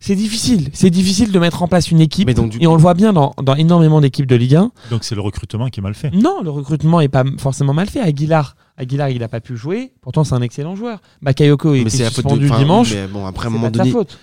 C'est 0.04 0.16
difficile, 0.16 0.68
c'est 0.73 0.90
difficile 0.90 1.30
de 1.30 1.38
mettre 1.38 1.62
en 1.62 1.68
place 1.68 1.92
une 1.92 2.00
équipe. 2.00 2.26
Mais 2.26 2.35
donc, 2.35 2.50
du 2.50 2.59
et 2.61 2.66
on 2.66 2.75
le 2.75 2.80
voit 2.80 2.94
bien 2.94 3.12
dans, 3.12 3.32
dans 3.40 3.54
énormément 3.54 4.00
d'équipes 4.00 4.26
de 4.26 4.35
Ligue 4.35 4.56
1. 4.56 4.73
Donc 4.90 5.04
c'est 5.04 5.14
le 5.14 5.21
recrutement 5.21 5.68
qui 5.68 5.78
est 5.78 5.82
mal 5.82 5.94
fait. 5.94 6.11
Non, 6.11 6.42
le 6.42 6.50
recrutement 6.50 7.00
est 7.00 7.09
pas 7.09 7.23
forcément 7.38 7.73
mal 7.73 7.88
fait. 7.88 8.00
Aguilar, 8.00 8.56
Aguilar, 8.76 9.11
il 9.11 9.21
n'a 9.21 9.28
pas 9.28 9.40
pu 9.40 9.56
jouer. 9.56 9.92
Pourtant, 10.00 10.25
c'est 10.25 10.35
un 10.35 10.42
excellent 10.42 10.75
joueur. 10.75 11.00
Bakayoko 11.23 11.85
de. 11.85 11.88
suspendu 11.88 12.50
dimanche. 12.50 12.92
Mais 12.92 13.06
bon, 13.06 13.26
après, 13.26 13.47
à 13.47 13.49
un 13.49 13.52
moment 13.52 13.66
pas 13.66 13.71
de 13.71 13.76
sa 13.76 13.82
donné. 13.85 13.92
faute. 13.92 14.18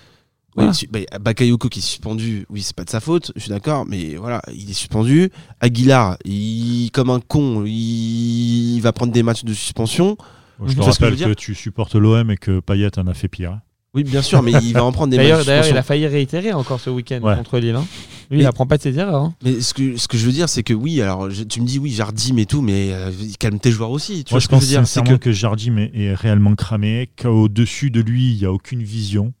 Oui, 0.56 0.64
Voilà. 0.64 0.72
bah, 1.12 1.18
Bakayoko 1.18 1.68
qui 1.70 1.78
est 1.78 1.82
suspendu, 1.82 2.44
oui, 2.50 2.60
c'est 2.60 2.76
pas 2.76 2.84
de 2.84 2.90
sa 2.90 3.00
faute, 3.00 3.32
je 3.36 3.40
suis 3.40 3.50
d'accord, 3.50 3.86
mais 3.86 4.16
voilà, 4.16 4.42
il 4.52 4.68
est 4.68 4.74
suspendu. 4.74 5.30
Aguilar, 5.60 6.18
il, 6.26 6.90
comme 6.92 7.08
un 7.08 7.20
con, 7.20 7.62
il, 7.64 8.74
il 8.76 8.80
va 8.80 8.92
prendre 8.92 9.12
des 9.12 9.22
matchs 9.22 9.44
de 9.44 9.54
suspension. 9.54 10.16
Je 10.62 10.70
Tu 10.72 10.74
te 10.74 10.80
que 10.80 10.84
rappelle 10.84 11.12
que, 11.12 11.16
dire 11.24 11.36
tu 11.36 11.54
supportes 11.54 11.94
l'OM 11.94 12.30
et 12.32 12.36
que 12.36 12.60
Payet 12.60 12.98
en 12.98 13.06
a 13.06 13.14
fait 13.14 13.28
pire. 13.28 13.60
Oui, 13.94 14.04
bien 14.04 14.22
sûr, 14.22 14.40
mais 14.42 14.52
il 14.62 14.72
va 14.72 14.84
en 14.84 14.92
prendre 14.92 15.10
des 15.10 15.16
matchs 15.16 15.26
D'ailleurs, 15.26 15.44
d'ailleurs, 15.44 15.66
il 15.66 15.76
a 15.76 15.82
failli 15.82 16.06
réitérer 16.06 16.52
encore 16.52 16.78
ce 16.80 16.90
week-end 16.90 17.20
Ouais. 17.22 17.34
contre 17.36 17.58
Lille. 17.58 17.74
hein. 17.74 17.84
Lui, 18.30 18.38
Mais- 18.38 18.44
il 18.44 18.46
apprend 18.46 18.64
pas 18.66 18.76
de 18.76 18.82
ses 18.82 18.96
erreurs. 18.96 19.22
hein. 19.24 19.34
Mais 19.42 19.60
ce 19.60 19.74
que, 19.74 19.96
ce 19.96 20.06
que 20.06 20.16
je 20.16 20.24
veux 20.26 20.30
dire, 20.32 20.48
c'est 20.48 20.62
que 20.62 20.72
oui, 20.74 21.00
alors 21.02 21.28
je- 21.30 21.42
tu 21.42 21.60
me 21.60 21.66
dis 21.66 21.80
oui, 21.80 21.90
Jardim 21.90 22.36
et 22.36 22.46
tout, 22.46 22.62
mais 22.62 22.92
euh, 22.92 23.10
calme 23.40 23.58
tes 23.58 23.72
joueurs 23.72 23.90
aussi. 23.90 24.22
Tu 24.22 24.32
Moi, 24.32 24.38
vois 24.38 24.38
je 24.38 24.44
ce 24.44 24.48
que 24.48 24.54
je 24.54 24.56
pense 24.56 24.62
veux 24.62 24.68
dire 24.68 24.80
C'est 24.86 24.86
sincèrement 25.00 25.18
que 25.18 25.24
que, 25.24 25.32
Jardim 25.32 25.76
est, 25.78 25.90
est 25.94 26.14
réellement 26.14 26.54
cramé, 26.54 27.10
qu'au-dessus 27.20 27.90
de 27.90 28.00
lui, 28.00 28.32
il 28.34 28.38
n'y 28.38 28.44
a 28.44 28.52
aucune 28.52 28.84
vision, 28.84 29.32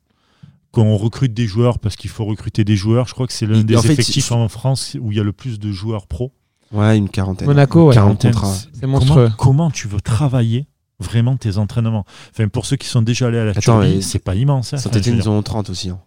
qu'on 0.72 0.96
recrute 0.96 1.32
des 1.32 1.46
joueurs 1.46 1.78
parce 1.78 1.94
qu'il 1.94 2.10
faut 2.10 2.24
recruter 2.24 2.64
des 2.64 2.74
joueurs. 2.76 3.06
Je 3.06 3.14
crois 3.14 3.28
que 3.28 3.32
c'est 3.32 3.46
l'un 3.46 3.62
des 3.62 3.76
en 3.76 3.82
fait, 3.82 3.92
effectifs 3.92 4.32
en 4.32 4.48
France 4.48 4.96
où 5.00 5.12
il 5.12 5.18
y 5.18 5.20
a 5.20 5.24
le 5.24 5.32
plus 5.32 5.60
de 5.60 5.70
joueurs 5.70 6.08
pro. 6.08 6.32
ouais, 6.72 6.96
une 6.98 7.08
quarantaine. 7.08 7.46
Monaco, 7.46 7.88
ouais. 7.88 7.94
Quarantaine. 7.94 8.34
C'est 8.72 8.86
monstrueux. 8.88 9.30
Comment, 9.36 9.36
comment 9.36 9.70
tu 9.70 9.86
veux 9.86 10.00
travailler 10.00 10.66
vraiment 11.00 11.36
tes 11.36 11.56
entraînements 11.58 12.04
Enfin, 12.32 12.48
pour 12.48 12.66
ceux 12.66 12.76
qui 12.76 12.86
sont 12.86 13.02
déjà 13.02 13.26
allés 13.28 13.38
à 13.38 13.44
la 13.44 13.50
Attends, 13.50 13.80
Turbie, 13.80 14.02
c'est 14.02 14.18
pas 14.18 14.34
immense. 14.34 14.72
hein. 14.74 14.76
Saint-Etienne, 14.76 15.16
ils 15.18 15.28
en 15.28 15.32
ont 15.32 15.42
30 15.42 15.70
aussi. 15.70 15.90
hein. 15.90 15.98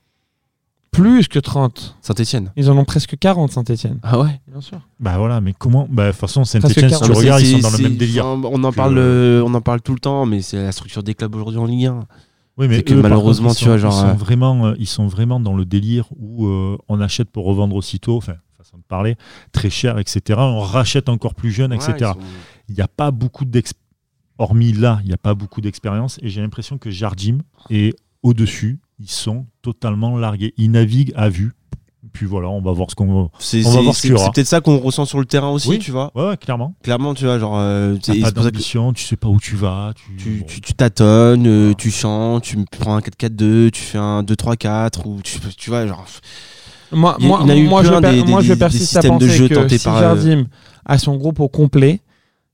Plus 0.92 1.28
que 1.28 1.40
30. 1.40 1.96
Saint-Etienne. 2.02 2.52
Ils 2.56 2.70
en 2.70 2.78
ont 2.78 2.86
presque 2.86 3.18
40, 3.18 3.52
Saint-Etienne. 3.52 4.00
Ah 4.04 4.20
ouais? 4.20 4.40
Bien 4.48 4.62
sûr. 4.62 4.80
Bah 5.00 5.18
voilà, 5.18 5.42
mais 5.42 5.54
comment 5.58 5.88
Bah 5.90 6.06
de 6.08 6.12
toute 6.12 6.20
façon, 6.20 6.44
Saint-Etienne, 6.46 6.90
si 6.90 6.96
40. 7.00 7.06
tu 7.12 7.12
regardes, 7.18 7.42
ils 7.42 7.62
sont 7.62 7.70
dans 7.72 7.76
le 7.76 7.82
même 7.84 7.98
délire. 7.98 8.28
enfin, 8.28 8.48
on 8.52 8.64
en 8.64 8.70
Que- 8.70 8.76
parle, 8.76 8.98
euh, 9.00 9.42
on 9.44 9.54
en 9.56 9.62
parle 9.62 9.82
tout 9.82 9.94
le 9.94 10.00
temps, 10.00 10.28
mais 10.28 10.42
c'est 10.44 10.62
la 10.62 10.72
structure 10.72 11.02
des 11.02 11.16
clubs 11.16 11.34
aujourd'hui 11.36 11.60
en 11.60 11.66
Ligue 11.66 11.88
1. 11.88 12.00
Oui, 12.58 12.68
mais 12.68 12.76
C'est 12.78 12.84
que 12.84 12.94
eux, 12.94 13.02
malheureusement, 13.02 13.48
contre, 13.50 13.62
ils 13.62 13.64
tu 13.64 13.70
vois, 13.70 13.78
genre, 13.80 13.94
ils 13.96 14.00
sont, 14.02 14.08
euh, 14.10 14.14
vraiment, 14.14 14.66
euh, 14.68 14.76
ils 14.78 14.86
sont 14.88 15.08
vraiment 15.08 15.40
dans 15.40 15.56
le 15.56 15.66
délire 15.66 16.06
où 16.20 16.46
euh, 16.46 16.78
on 16.88 17.02
achète 17.02 17.32
pour 17.32 17.46
revendre 17.46 17.76
aussitôt, 17.76 18.16
enfin, 18.18 18.36
façon 18.56 18.78
de 18.78 18.84
parler, 18.84 19.16
très 19.52 19.72
cher, 19.72 19.98
etc. 19.98 20.38
On 20.40 20.60
rachète 20.60 21.10
encore 21.10 21.34
plus 21.34 21.50
jeune, 21.52 21.74
etc. 21.74 21.92
Ouais, 21.92 21.98
ils 22.00 22.06
sont- 22.06 22.18
Il 22.70 22.76
n'y 22.76 22.82
a 22.82 22.88
pas 22.88 23.10
beaucoup 23.10 23.46
d'ex... 23.46 23.74
Hormis 24.44 24.74
là, 24.74 25.00
il 25.04 25.08
n'y 25.08 25.14
a 25.14 25.18
pas 25.18 25.34
beaucoup 25.34 25.62
d'expérience 25.62 26.20
et 26.22 26.30
j'ai 26.30 26.42
l'impression 26.42 26.78
que 26.78 26.90
Jardim 26.92 27.40
est 27.70 27.96
au-dessus. 28.22 28.80
Ils 29.00 29.10
sont 29.10 29.46
totalement 29.62 30.18
largués. 30.18 30.54
Ils 30.58 30.72
naviguent 30.72 31.14
à 31.16 31.30
vue. 31.30 31.52
puis 32.12 32.26
voilà, 32.28 32.50
on 32.50 32.62
va 32.62 32.72
voir 32.74 32.92
ce 32.92 32.96
qu'on. 32.96 33.32
C'est 33.40 33.66
On 33.66 33.70
va 33.72 33.76
c'est- 33.78 33.82
voir 33.84 33.96
ce 33.96 34.02
c'est- 34.02 34.08
qu'il 34.08 34.12
y 34.12 34.14
aura. 34.14 34.26
c'est 34.26 34.32
peut-être 34.36 34.48
ça 34.48 34.62
qu'on 34.62 34.78
ressent 34.78 35.06
sur 35.06 35.20
le 35.20 35.26
terrain 35.26 35.50
aussi, 35.50 35.70
Oui. 35.70 35.80
tu 35.80 35.90
vois. 35.92 36.12
Ouais, 36.14 36.28
ouais, 36.28 36.38
clairement. 36.38 36.76
Clairement, 36.84 37.14
tu 37.16 37.24
vois, 37.26 37.40
genre. 37.40 37.56
euh, 37.58 37.96
T'as 38.04 38.14
pas 38.14 38.26
ça 38.26 38.32
que 38.32 38.40
d'ambition, 38.42 38.94
tu 38.94 39.04
sais 39.06 39.16
pas 39.16 39.30
où 39.30 39.40
tu 39.40 39.56
vas. 39.56 39.94
Tu, 39.96 40.16
tu, 40.18 40.30
bon. 40.42 40.46
tu, 40.46 40.62
tu 40.62 40.74
tâtonnes, 40.74 41.48
euh, 41.48 41.60
Voilà. 41.62 41.76
tu 41.76 41.90
chantes, 41.92 42.44
tu 42.44 42.58
prends 42.80 42.98
un 42.98 43.00
4-4-2, 43.02 43.72
tu 43.72 43.82
fais 43.82 43.98
un 43.98 44.22
2-3-4, 44.22 45.08
ou 45.08 45.22
tu, 45.24 45.40
tu 45.58 45.70
vois, 45.72 45.88
genre. 45.88 46.06
Moi, 46.92 47.16
a- 47.16 47.20
moi, 47.26 47.44
moi, 47.46 47.84
je, 47.84 47.90
per- 47.90 48.02
des- 48.12 48.24
moi, 48.30 48.42
des- 48.42 48.48
je 48.50 48.54
des 48.54 48.60
persiste 48.60 48.96
à 48.98 49.02
systèmes 49.02 49.18
de 49.18 49.26
penser 49.26 49.38
jeu 49.38 49.48
que 49.48 49.68
si 49.78 49.84
par, 49.84 49.98
euh, 49.98 50.02
Jardim 50.02 50.46
a 50.86 50.98
son 51.00 51.16
groupe 51.18 51.40
au 51.40 51.48
complet, 51.50 52.02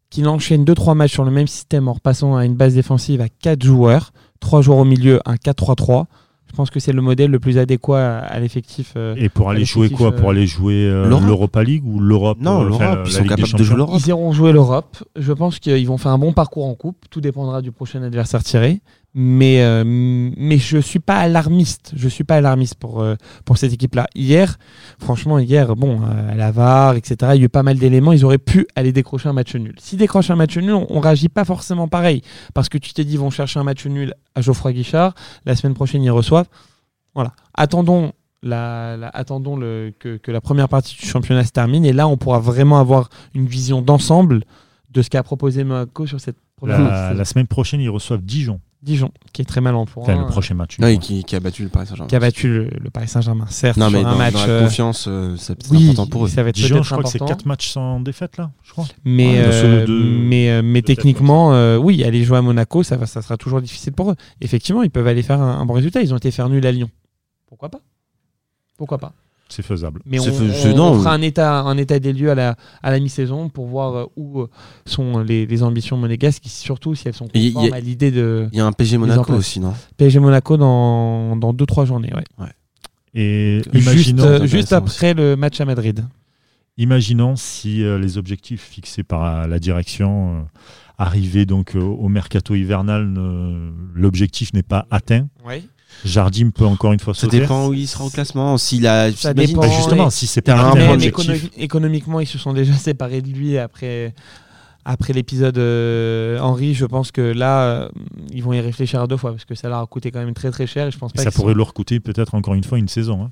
qu'il 0.10 0.28
enchaîne 0.28 0.66
2-3 0.66 0.96
matchs 0.96 1.14
sur 1.14 1.24
le 1.24 1.32
même 1.32 1.48
système 1.48 1.88
en 1.88 1.94
repassant 1.94 2.36
à 2.36 2.46
une 2.46 2.56
base 2.56 2.74
défensive 2.74 3.22
à 3.22 3.30
4 3.30 3.64
joueurs, 3.64 4.12
3 4.40 4.62
joueurs 4.62 4.80
au 4.80 4.86
milieu, 4.86 5.20
un 5.26 5.36
4-3-3, 5.36 6.06
je 6.52 6.56
pense 6.56 6.70
que 6.72 6.80
c'est 6.80 6.92
le 6.94 7.02
modèle 7.02 7.30
le 7.32 7.40
plus 7.40 7.58
adéquat 7.58 8.20
à, 8.20 8.40
l'effectif. 8.40 8.94
euh, 8.96 9.14
Et 9.18 9.30
pour 9.30 9.50
aller 9.50 9.66
jouer 9.66 9.90
quoi 9.90 10.12
Pour 10.12 10.30
euh, 10.30 10.32
aller 10.32 10.48
jouer 10.48 10.86
euh, 10.86 11.08
l'Europa 11.08 11.64
League 11.64 11.84
ou 11.86 12.00
l'Europe 12.00 12.40
Non, 12.42 12.62
euh, 12.62 12.70
l'Europe, 12.70 13.00
ils 13.06 13.12
sont 13.12 13.24
capables 13.24 13.54
de 13.54 13.64
jouer 13.64 13.78
l'Europe. 13.78 14.00
Ils 14.04 14.08
iront 14.10 14.32
jouer 14.32 14.52
l'Europe. 14.52 14.98
Je 15.16 15.32
pense 15.32 15.60
qu'ils 15.60 15.88
vont 15.88 15.98
faire 15.98 16.12
un 16.12 16.18
bon 16.18 16.34
parcours 16.34 16.66
en 16.66 16.74
coupe. 16.76 17.06
Tout 17.10 17.22
dépendra 17.22 17.62
du 17.62 17.72
prochain 17.72 18.02
adversaire 18.02 18.44
tiré. 18.44 18.82
Mais, 19.16 19.64
euh, 19.64 19.84
mais 19.86 20.60
je 20.60 20.78
suis 20.78 21.00
pas 21.00 21.18
alarmiste. 21.18 21.94
Je 21.96 22.08
suis 22.08 22.24
pas 22.24 22.36
alarmiste 22.36 22.76
pour, 22.76 23.02
euh, 23.02 23.16
pour 23.44 23.58
cette 23.58 23.74
équipe-là. 23.74 24.08
Hier, 24.14 24.58
franchement, 25.00 25.40
hier, 25.40 25.76
bon, 25.76 26.00
euh, 26.04 26.32
à 26.32 26.36
la 26.36 26.52
VAR, 26.52 26.94
etc., 26.94 27.32
il 27.34 27.40
y 27.40 27.42
a 27.42 27.46
eu 27.46 27.50
pas 27.50 27.64
mal 27.64 27.78
d'éléments. 27.80 28.12
Ils 28.14 28.24
auraient 28.24 28.38
pu 28.38 28.68
aller 28.76 28.92
décrocher 28.92 29.28
un 29.28 29.34
match 29.34 29.56
nul. 29.56 29.74
S'ils 29.80 29.98
décrochent 29.98 30.30
un 30.30 30.36
match 30.36 30.56
nul, 30.58 30.74
on, 30.74 30.86
on 30.92 31.00
réagit 31.00 31.28
pas 31.30 31.44
forcément 31.44 31.88
pareil. 31.88 32.22
Parce 32.54 32.70
que 32.70 32.78
tu 32.78 32.94
t'es 32.94 33.04
dit, 33.04 33.14
ils 33.14 33.20
vont 33.20 33.32
chercher 33.32 33.60
un 33.60 33.64
match 33.64 33.84
nul 33.88 34.14
à 34.36 34.42
Geoffroy 34.42 34.74
Guichard. 34.74 35.16
La 35.46 35.56
semaine 35.56 35.74
prochaine, 35.74 36.04
ils 36.04 36.12
reçoivent. 36.12 36.39
Voilà. 37.16 37.34
Attendons 37.54 38.14
la, 38.42 38.96
la- 38.98 39.10
attendons 39.10 39.58
le, 39.58 39.92
que, 40.00 40.18
que 40.18 40.32
la 40.32 40.40
première 40.42 40.70
partie 40.70 40.96
du 40.96 41.06
championnat 41.06 41.44
se 41.44 41.52
termine 41.52 41.84
et 41.86 41.92
là 41.94 42.08
on 42.08 42.16
pourra 42.18 42.40
vraiment 42.40 42.80
avoir 42.80 43.10
une 43.34 43.48
vision 43.48 43.82
d'ensemble 43.82 44.44
de 44.92 45.02
ce 45.02 45.10
qu'a 45.10 45.24
proposé 45.24 45.64
Monaco 45.66 46.08
sur 46.08 46.22
cette 46.22 46.38
première 46.56 46.80
La, 46.82 47.08
saison. 47.10 47.18
la 47.18 47.26
semaine 47.26 47.48
prochaine, 47.48 47.82
ils 47.82 47.90
reçoivent 47.90 48.22
Dijon. 48.22 48.62
Dijon 48.82 49.12
qui 49.34 49.42
est 49.42 49.46
très 49.46 49.60
mal 49.60 49.76
en 49.76 49.86
point 49.86 50.04
Enfin, 50.04 50.18
le 50.18 50.26
prochain 50.28 50.54
match. 50.56 50.80
Non, 50.80 50.88
et 50.88 50.98
qui, 51.00 51.24
qui 51.26 51.36
a 51.36 51.40
battu 51.42 51.64
le 51.64 51.70
Paris 51.70 51.88
Saint-Germain. 51.88 52.08
qui 52.08 52.16
a 52.16 52.20
battu 52.20 52.48
le, 52.48 52.70
le 52.80 52.90
Paris 52.90 53.10
Saint-Germain 53.10 53.46
certes 53.50 53.78
Non, 53.78 53.90
mais 53.90 54.00
sur 54.00 54.04
dans, 54.08 54.14
un 54.14 54.18
match 54.18 54.34
dans 54.34 54.40
la 54.46 54.48
euh, 54.54 54.64
confiance, 54.64 55.06
euh, 55.10 55.36
c'est 55.38 55.70
oui 55.70 55.84
important 55.90 56.08
pour 56.08 56.26
eux. 56.26 56.28
ça 56.30 56.44
va 56.44 56.50
être 56.50 56.56
Dijon, 56.56 56.82
je 56.82 56.90
crois 56.92 57.04
que 57.04 57.10
c'est 57.10 57.18
important. 57.18 57.36
4 57.36 57.46
matchs 57.46 57.70
sans 57.72 58.00
défaite 58.00 58.38
là, 58.38 58.52
je 58.64 58.72
crois. 58.72 58.86
mais 59.04 59.28
Ouais, 59.28 59.44
euh, 59.46 59.86
de- 59.86 59.94
mais 59.94 60.50
euh, 60.50 60.62
mais 60.64 60.82
tête 60.82 60.96
techniquement 60.96 61.54
euh, 61.54 61.76
oui 61.78 62.04
aller 62.06 62.24
jouer 62.24 62.38
à 62.38 62.42
Monaco 62.42 62.82
ça 62.84 62.96
va 62.96 63.06
ça 63.06 63.22
sera 63.22 63.36
toujours 63.36 63.62
difficile 63.62 63.92
pour 63.94 64.12
eux 64.12 64.16
effectivement 64.40 64.82
ils 64.84 64.90
peuvent 64.92 65.08
aller 65.08 65.24
faire 65.24 65.42
un, 65.42 65.60
un 65.60 65.66
bon 65.66 65.74
résultat 65.74 66.02
ils 66.02 66.14
ont 66.14 66.18
été 66.18 66.32
faire 66.32 66.48
nul 66.48 66.66
à 66.66 66.72
Lyon 66.72 66.90
pourquoi 67.48 67.68
pas? 67.70 67.82
Pourquoi 68.78 68.98
pas? 68.98 69.12
C'est 69.52 69.64
faisable. 69.64 70.00
Mais 70.06 70.20
on, 70.20 70.24
fera 70.24 70.94
oui. 70.94 71.06
un 71.08 71.22
état, 71.22 71.62
un 71.62 71.76
état 71.78 71.98
des 72.00 72.14
lieux 72.14 72.30
à 72.30 72.36
la, 72.36 72.56
à 72.84 72.92
la 72.92 73.00
mi-saison 73.00 73.50
pour 73.50 73.66
voir 73.68 73.96
euh, 73.96 74.06
où 74.16 74.42
euh, 74.42 74.48
sont 74.86 75.20
les, 75.20 75.46
les 75.48 75.64
ambitions 75.64 75.98
monégasques, 75.98 76.44
surtout 76.46 76.94
si 76.96 77.08
elles 77.08 77.16
sont 77.16 77.26
Et 77.34 77.40
il 77.40 77.46
y 77.46 77.50
a- 77.50 77.54
conformes 77.54 77.74
à 77.74 77.80
l'idée 77.80 78.12
de 78.12 78.48
Il 78.52 78.58
y 78.60 78.62
a 78.62 78.66
un 78.68 78.72
PG 78.72 78.98
Monaco 79.00 79.34
aussi, 79.34 79.60
non? 79.60 79.74
PSG 79.98 80.20
Monaco 80.20 80.56
dans 80.56 81.36
2-3 81.36 81.86
journées. 81.88 82.14
ouais. 82.16 82.46
Et 83.16 83.62
Juste, 83.74 83.88
imaginons, 83.88 84.24
euh, 84.24 84.46
juste 84.46 84.72
après 84.72 85.16
le 85.16 85.36
match 85.36 85.60
à 85.60 85.66
Madrid. 85.66 86.06
imaginons 86.78 87.36
si 87.36 87.84
euh, 87.84 87.98
les 87.98 88.20
objectifs 88.20 88.62
fixés 88.62 89.02
par 89.04 89.48
la 89.48 89.58
direction 89.58 90.36
euh, 90.38 90.42
arrivaient 91.00 91.48
donc 91.48 91.76
euh, 91.76 91.80
au 91.80 92.08
mercato 92.08 92.54
hivernal, 92.54 93.12
l'objectif 93.96 94.54
n'est 94.54 94.62
pas 94.64 94.86
atteint. 94.92 95.28
Jardim 96.06 96.52
peut 96.52 96.66
encore 96.66 96.94
une 96.94 97.00
fois 97.00 97.14
Ça 97.14 97.22
sauter. 97.22 97.40
dépend 97.42 97.68
où 97.68 97.74
il 97.74 97.88
sera 97.88 98.06
au 98.06 98.10
classement. 98.10 98.58
S'il 98.58 98.88
a. 98.88 99.12
Ça 99.12 99.34
dépend. 99.34 99.62
Bah, 99.62 99.70
justement, 99.70 100.10
si 100.10 100.28
c'est 100.28 100.42
pas 100.42 100.56
un 100.56 100.74
Même 100.76 101.00
écono- 101.00 101.34
économiquement, 101.58 102.20
ils 102.20 102.28
se 102.28 102.38
sont 102.38 102.54
déjà 102.54 102.74
séparés 102.74 103.22
de 103.22 103.30
lui 103.30 103.58
après, 103.58 104.14
après 104.86 105.14
l'épisode 105.14 105.58
euh, 105.58 106.40
Henri. 106.40 106.74
Je 106.74 106.86
pense 106.86 107.12
que 107.12 107.22
là, 107.22 107.62
euh, 107.64 107.90
ils 108.34 108.44
vont 108.44 108.54
y 108.54 108.60
réfléchir 108.62 109.02
à 109.02 109.08
deux 109.08 109.18
fois 109.18 109.32
parce 109.32 109.46
que 109.46 109.56
ça 109.56 109.68
leur 109.70 109.80
a 109.80 109.86
coûté 109.88 110.12
quand 110.12 110.20
même 110.20 110.34
très 110.34 110.52
très 110.52 110.68
cher. 110.68 110.88
Et 110.88 110.92
je 110.92 110.98
pense 110.98 111.12
pas 111.14 111.22
ça 111.24 111.32
pourrait 111.32 111.54
sont- 111.54 111.58
leur 111.58 111.74
coûter 111.74 112.00
peut-être 112.00 112.36
encore 112.36 112.54
une 112.56 112.64
fois 112.64 112.78
une 112.78 112.88
saison. 112.88 113.24
hein. 113.24 113.32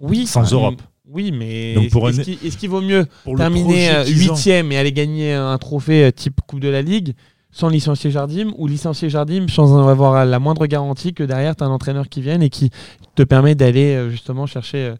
oui, 0.00 0.26
sans 0.26 0.40
enfin, 0.42 0.54
Europe. 0.56 0.82
Oui, 1.08 1.30
mais 1.30 1.74
est-ce 1.74 2.20
un- 2.20 2.50
qu'il 2.58 2.68
vaut 2.68 2.80
mieux 2.80 3.06
terminer 3.36 3.90
ont. 3.98 4.04
huitième 4.06 4.72
et 4.72 4.76
aller 4.78 4.90
gagner 4.92 5.34
un 5.34 5.56
trophée 5.58 6.06
euh, 6.06 6.10
type 6.10 6.40
Coupe 6.48 6.58
de 6.58 6.68
la 6.68 6.82
Ligue 6.82 7.14
sans 7.56 7.68
licencier 7.70 8.10
Jardim 8.10 8.52
ou 8.58 8.66
licencier 8.66 9.08
Jardim 9.08 9.46
sans 9.48 9.88
avoir 9.88 10.26
la 10.26 10.38
moindre 10.38 10.66
garantie 10.66 11.14
que 11.14 11.22
derrière 11.24 11.56
tu 11.56 11.64
as 11.64 11.66
un 11.66 11.70
entraîneur 11.70 12.06
qui 12.10 12.20
vienne 12.20 12.42
et 12.42 12.50
qui 12.50 12.70
te 13.14 13.22
permet 13.22 13.54
d'aller 13.54 13.94
euh, 13.94 14.10
justement 14.10 14.44
chercher, 14.44 14.78
euh, 14.88 14.94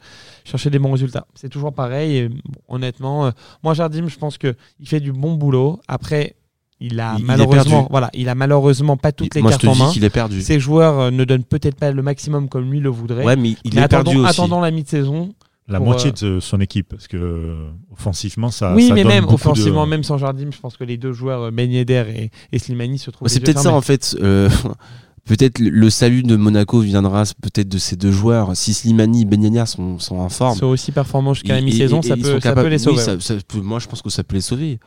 chercher 0.45 0.71
des 0.71 0.79
bons 0.79 0.91
résultats. 0.93 1.27
C'est 1.35 1.51
toujours 1.51 1.75
pareil. 1.75 2.17
et, 2.17 2.29
bon, 2.31 2.39
honnêtement, 2.69 3.27
euh, 3.27 3.31
moi 3.63 3.75
Jardim, 3.75 4.09
je 4.09 4.17
pense 4.17 4.39
que 4.39 4.55
il 4.81 4.89
fait 4.89 5.01
du 5.01 5.13
bon 5.13 5.35
boulot. 5.35 5.81
Après, 5.87 6.35
il 6.81 6.99
a 6.99 7.17
Il- 7.19 7.27
malheureusement, 7.27 7.81
perdu. 7.81 7.89
voilà, 7.91 8.11
il 8.15 8.27
a 8.31 8.35
malheureusement 8.35 8.97
pas 8.97 9.13
toutes 9.13 9.35
les 9.35 9.43
Moi, 9.43 9.51
je 9.51 9.59
cartes 9.59 9.77
te 9.77 9.83
en 9.83 9.85
main. 9.87 9.93
qu'il 9.93 10.05
est 10.05 10.11
perdu. 10.11 10.41
Ses 10.41 10.59
joueurs 10.59 11.13
ne 11.13 11.25
donnent 11.25 11.45
peut-être 11.45 11.77
pas 11.77 11.91
le 11.93 12.03
maximum 12.03 12.49
comme 12.49 12.71
lui 12.71 12.81
le 12.81 12.89
voudrait. 12.89 13.25
Ouais, 13.27 13.37
mais 13.37 13.51
il 13.65 13.75
mais 13.75 13.83
est 13.83 13.85
attendons, 13.85 14.05
perdu 14.13 14.19
aussi. 14.21 14.31
attendons 14.31 14.61
la 14.63 14.71
mi-saison. 14.71 15.35
La 15.69 15.79
pour, 15.79 15.87
moitié 15.87 16.13
euh, 16.23 16.37
de 16.37 16.41
son 16.41 16.61
équipe, 16.61 16.89
parce 16.91 17.09
que 17.09 17.17
euh, 17.17 17.69
offensivement, 17.93 18.51
ça. 18.53 18.75
oui, 18.75 18.87
ça 18.89 18.95
mais 18.95 19.03
donne 19.03 19.13
même 19.13 19.25
offensivement, 19.29 19.85
de- 19.85 19.91
même 19.91 20.05
sans 20.05 20.17
Jardim, 20.19 20.51
je 20.53 20.61
pense 20.61 20.77
que 20.77 20.85
les 20.85 20.97
deux 20.97 21.13
joueurs, 21.13 21.43
euh, 21.43 21.51
Ben 21.51 21.71
Yedder 21.71 22.05
et, 22.15 22.31
et 22.53 22.59
Slimani, 22.61 22.99
se 22.99 23.11
trouvent. 23.11 23.27
C'est 23.29 23.41
peut-être 23.41 23.59
ça 23.61 23.73
en 23.73 23.81
fait. 23.81 24.17
euh, 24.21 24.49
peut-être 25.25 25.59
le- 25.59 25.91
salut 25.91 26.23
de 26.23 26.37
Monaco 26.37 26.79
viendra 26.81 27.25
peut-être 27.43 27.69
de 27.69 27.79
ces 27.79 27.97
deux 27.97 28.13
joueurs. 28.13 28.57
Si 28.57 28.75
Slimani 28.75 29.23
et 29.23 29.25
Ben 29.25 29.43
Yedder 29.43 29.67
sont, 29.67 29.99
sont 29.99 30.17
en 30.19 30.29
Ils 30.29 30.33
forme, 30.33 30.57
sont 30.59 30.67
aussi 30.67 30.93
performants 30.93 31.35
jusqu'à 31.35 31.55
la 31.57 31.61
mi-saison, 31.63 32.01
ça, 32.01 32.17
peut, 32.17 32.23
sont 32.23 32.29
ça 32.35 32.41
capables- 32.41 32.63
peut 32.63 32.71
les 32.71 32.79
sauver. 32.79 32.99
oui, 32.99 33.03
ça- 33.03 33.19
ça 33.21 33.35
peut- 33.49 33.61
moi, 33.61 33.81
je 33.81 33.89
pense 33.89 34.03
que 34.03 34.11
ça 34.11 34.23
peut 34.23 34.37
les 34.37 34.43
sauver. 34.43 34.79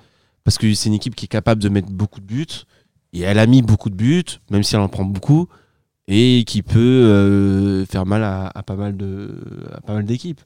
Parce 0.46 0.58
que 0.58 0.74
c'est 0.74 0.88
une 0.88 0.96
équipe 0.96 1.14
qui 1.16 1.26
est 1.26 1.30
capable 1.30 1.62
de 1.62 1.68
mettre 1.68 1.90
beaucoup 1.92 2.22
de 2.22 2.26
buts. 2.26 2.46
Et 3.12 3.22
elle 3.22 3.40
a 3.40 3.46
mis 3.48 3.62
beaucoup 3.62 3.90
de 3.90 3.96
buts, 3.96 4.24
même 4.50 4.64
si 4.64 4.76
elle 4.76 4.82
en 4.82 4.88
prend 4.88 5.04
beaucoup. 5.04 5.48
Et 6.08 6.44
qui 6.48 6.64
peut 6.64 6.80
euh, 6.80 7.86
faire 7.86 8.06
mal 8.06 8.24
à, 8.24 8.48
à 8.56 8.64
pas 8.64 8.76
mal 8.76 8.96
de 8.96 9.36
à 9.74 9.82
pas 9.82 9.94
mal 9.94 10.06
d'équipes. 10.06 10.40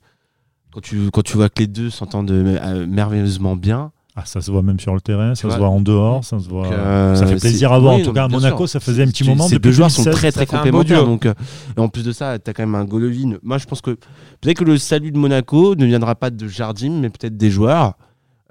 Quand 0.74 0.82
tu, 0.82 1.10
quand 1.12 1.22
tu 1.24 1.38
vois 1.38 1.50
que 1.50 1.60
les 1.60 1.68
deux 1.68 1.90
s'entendent 1.90 2.32
euh, 2.32 2.88
merveilleusement 2.88 3.56
bien, 3.56 3.92
Ah, 4.16 4.26
ça 4.26 4.42
se 4.42 4.50
voit 4.52 4.62
même 4.64 4.80
sur 4.80 4.94
le 4.94 5.02
terrain, 5.02 5.36
ça 5.36 5.50
se 5.50 5.58
voit 5.58 5.70
en 5.70 5.82
dehors, 5.82 6.24
ça 6.24 6.40
se 6.40 6.48
voit. 6.50 6.68
euh, 6.72 7.16
ça 7.16 7.26
fait 7.28 7.36
plaisir 7.38 7.72
à 7.72 7.80
voir. 7.80 7.96
oui, 7.96 8.02
en 8.02 8.06
tout 8.06 8.14
cas, 8.14 8.26
à 8.26 8.28
Monaco, 8.28 8.66
sûr. 8.66 8.70
ça 8.70 8.80
faisait 8.80 9.04
un 9.04 9.08
petit 9.08 9.24
moment 9.24 9.48
Ces 9.48 9.60
deux 9.60 9.72
joueurs 9.72 9.92
sont 9.92 10.04
2016. 10.04 10.20
très 10.20 10.32
très 10.32 10.46
complémentaires. 10.46 11.06
Donc, 11.06 11.26
euh, 11.26 11.34
et 11.78 11.80
en 11.80 11.90
plus 11.90 12.04
de 12.04 12.12
ça, 12.12 12.38
tu 12.40 12.50
as 12.50 12.54
quand 12.54 12.64
même 12.64 12.76
un 12.76 12.86
Golovin. 12.86 13.38
Moi, 13.44 13.58
je 13.60 13.66
pense 13.66 13.82
que 13.82 13.92
peut-être 14.42 14.58
que 14.58 14.64
le 14.64 14.78
salut 14.78 15.12
de 15.12 15.18
Monaco 15.18 15.76
ne 15.76 15.86
viendra 15.86 16.16
pas 16.16 16.30
de 16.32 16.48
Jardim, 16.48 17.00
mais 17.02 17.10
peut-être 17.10 17.38
des 17.38 17.50
joueurs 17.52 17.94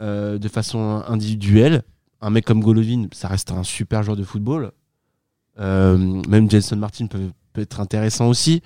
euh, 0.01 0.39
de 0.39 0.49
façon 0.49 1.03
individuelle. 1.09 1.83
Un 2.21 2.31
mec 2.31 2.45
comme 2.45 2.61
Golovin, 2.61 3.07
ça 3.13 3.27
reste 3.29 3.51
un 3.53 3.65
super 3.65 4.03
joueur 4.05 4.17
de 4.17 4.23
football. 4.25 4.71
Euh, 5.61 6.23
même 6.29 6.51
Jenson 6.51 6.77
Martin 6.77 7.07
peut, 7.07 7.31
peut 7.53 7.61
être 7.63 7.81
intéressant 7.81 8.29
aussi. 8.29 8.63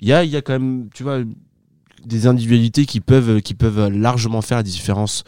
Il 0.00 0.08
y 0.08 0.12
a, 0.12 0.24
il 0.24 0.30
y 0.30 0.36
a 0.36 0.42
quand 0.42 0.52
même, 0.54 0.88
tu 0.94 1.02
vois, 1.02 1.18
des 2.04 2.26
individualités 2.26 2.86
qui 2.86 3.00
peuvent, 3.00 3.40
qui 3.40 3.54
peuvent 3.54 3.88
largement 3.88 4.42
faire 4.42 4.58
la 4.58 4.62
différence 4.62 5.24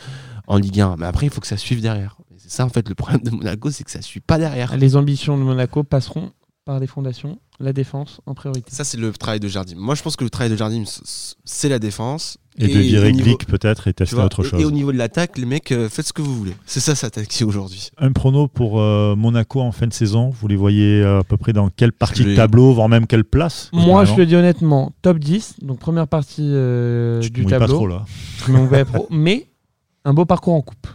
en 0.47 0.59
Ligue 0.59 0.81
1. 0.81 0.97
Mais 0.99 1.07
après, 1.07 1.27
il 1.27 1.31
faut 1.31 1.41
que 1.41 1.47
ça 1.47 1.57
suive 1.57 1.81
derrière. 1.81 2.17
C'est 2.37 2.51
ça, 2.51 2.67
en 2.67 2.69
fait, 2.69 2.89
le 2.89 2.95
problème 2.95 3.23
de 3.23 3.31
Monaco, 3.31 3.71
c'est 3.71 3.85
que 3.85 3.91
ça 3.91 4.03
suit 4.03 4.21
pas 4.21 4.39
derrière. 4.39 4.77
Les 4.77 4.97
ambitions 4.97 5.39
de 5.39 5.43
Monaco 5.43 5.83
passeront 5.83 6.33
par 6.65 6.79
les 6.79 6.87
fondations, 6.87 7.39
la 7.61 7.73
défense 7.73 8.21
en 8.27 8.35
priorité. 8.35 8.71
Ça, 8.71 8.85
c'est 8.85 8.97
le 8.97 9.13
travail 9.13 9.41
de 9.41 9.49
Jardim. 9.49 9.77
Moi, 9.77 9.95
je 9.95 10.03
pense 10.03 10.17
que 10.17 10.25
le 10.25 10.31
travail 10.31 10.51
de 10.51 10.57
Jardim, 10.57 10.85
c'est 11.45 11.69
la 11.69 11.79
défense. 11.79 12.39
Et 12.57 12.69
de 12.69 12.79
virer 12.79 13.13
Glick 13.13 13.47
peut-être 13.47 13.89
et 13.89 13.93
tester 13.93 14.15
vois, 14.15 14.27
autre 14.27 14.45
et- 14.45 14.49
chose. 14.49 14.61
Et, 14.61 14.65
au 14.65 14.71
niveau 14.71 14.93
de 14.93 14.97
l'attaque, 14.97 15.39
les 15.39 15.45
mecs, 15.45 15.73
euh, 15.73 15.89
faites 15.89 16.07
ce 16.07 16.13
que 16.13 16.23
vous 16.23 16.37
voulez. 16.37 16.55
C'est 16.67 16.79
ça 16.79 16.95
sa 16.95 17.11
tactique 17.11 17.47
aujourd'hui. 17.49 17.91
Un 17.99 18.13
prono 18.13 18.47
pour 18.47 18.81
euh, 18.81 19.17
Monaco 19.17 19.61
en 19.61 19.73
fin 19.73 19.89
de 19.89 19.93
saison. 19.93 20.31
Vous 20.31 20.47
les 20.47 20.55
voyez 20.55 21.03
euh, 21.03 21.19
à 21.21 21.25
peu 21.25 21.37
près 21.37 21.53
dans 21.53 21.69
quelle 21.69 21.93
partie 21.93 22.23
Je 22.23 22.29
de 22.31 22.37
tableau, 22.37 22.73
voire 22.73 22.89
même 22.89 23.09
quelle 23.09 23.25
place 23.25 23.71
Moi, 23.73 24.05
je 24.05 24.15
le 24.15 24.25
dis 24.27 24.37
honnêtement, 24.37 24.93
top 25.03 25.19
10, 25.19 25.57
donc 25.63 25.81
première 25.81 26.07
partie 26.07 26.43
euh, 26.45 27.21
Tu 27.21 27.31
du 27.31 27.43
mouilles 27.43 27.51
pas 27.51 27.59
tableau. 27.59 27.75
trop 27.75 27.87
là. 27.89 28.05
mais, 28.49 28.85
pro- 28.85 29.09
un 30.05 30.15
beau 30.15 30.25
parcours 30.25 30.55
en 30.55 30.63
coupe. 30.63 30.87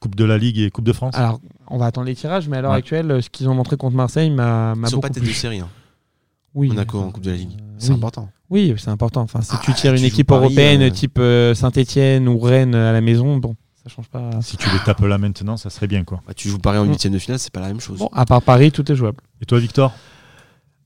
Coupe 0.00 0.16
de 0.16 0.24
la 0.24 0.38
Ligue 0.38 0.58
et 0.58 0.70
Coupe 0.70 0.84
de 0.86 0.92
France. 0.92 1.14
Alors, 1.16 1.40
on 1.68 1.78
va 1.78 1.86
attendre 1.86 2.06
les 2.08 2.14
tirages, 2.16 2.48
mais 2.48 2.56
à 2.56 2.62
l'heure 2.62 2.72
Ouais. 2.72 2.78
actuelle, 2.78 3.22
ce 3.22 3.30
qu'ils 3.30 3.48
ont 3.48 3.54
montré 3.54 3.76
contre 3.76 3.94
Marseille 3.96 4.28
m'a 4.30 4.74
m'a 4.74 4.88
Ils 4.88 4.90
sont 4.90 4.96
beaucoup 4.96 5.08
pas 5.08 5.14
tête 5.14 5.22
de 5.22 5.28
série. 5.30 5.60
hein. 5.60 5.68
Oui, 6.54 6.68
Monaco 6.68 6.98
en 6.98 7.10
Coupe 7.10 7.22
de 7.24 7.30
la 7.30 7.36
Ligue. 7.36 7.50
C'est 7.78 7.90
oui. 7.90 7.96
important. 7.96 8.28
Oui, 8.54 8.72
c'est 8.78 8.88
important. 8.88 9.20
Enfin, 9.22 9.42
si 9.42 9.50
Ah, 9.52 9.60
tu 9.64 9.74
tires 9.74 9.94
une 9.94 10.04
équipe 10.04 10.28
Paris, 10.28 10.44
européenne 10.44 10.82
euh, 10.82 10.90
type 10.90 11.18
euh, 11.18 11.54
Saint-Etienne 11.54 12.28
ou 12.28 12.38
Rennes 12.38 12.76
à 12.76 12.92
la 12.92 13.00
maison, 13.00 13.36
bon, 13.36 13.56
ça 13.82 13.92
change 13.92 14.06
pas. 14.06 14.30
Si 14.42 14.56
tu 14.56 14.70
les 14.70 14.78
tapes 14.78 15.00
là 15.00 15.18
maintenant, 15.18 15.56
ça 15.56 15.70
serait 15.70 15.88
bien 15.88 16.04
quoi. 16.04 16.20
Bah, 16.24 16.34
tu 16.34 16.48
joues 16.48 16.58
Paris 16.58 16.78
en 16.78 16.84
huitième 16.84 17.12
de 17.12 17.18
finale, 17.18 17.40
c'est 17.40 17.52
pas 17.52 17.58
la 17.60 17.66
même 17.66 17.80
chose. 17.80 17.98
Bon, 17.98 18.08
à 18.12 18.24
part 18.24 18.42
Paris, 18.42 18.70
tout 18.70 18.90
est 18.92 18.94
jouable. 18.94 19.18
Et 19.42 19.44
toi, 19.44 19.58
Victor? 19.58 19.92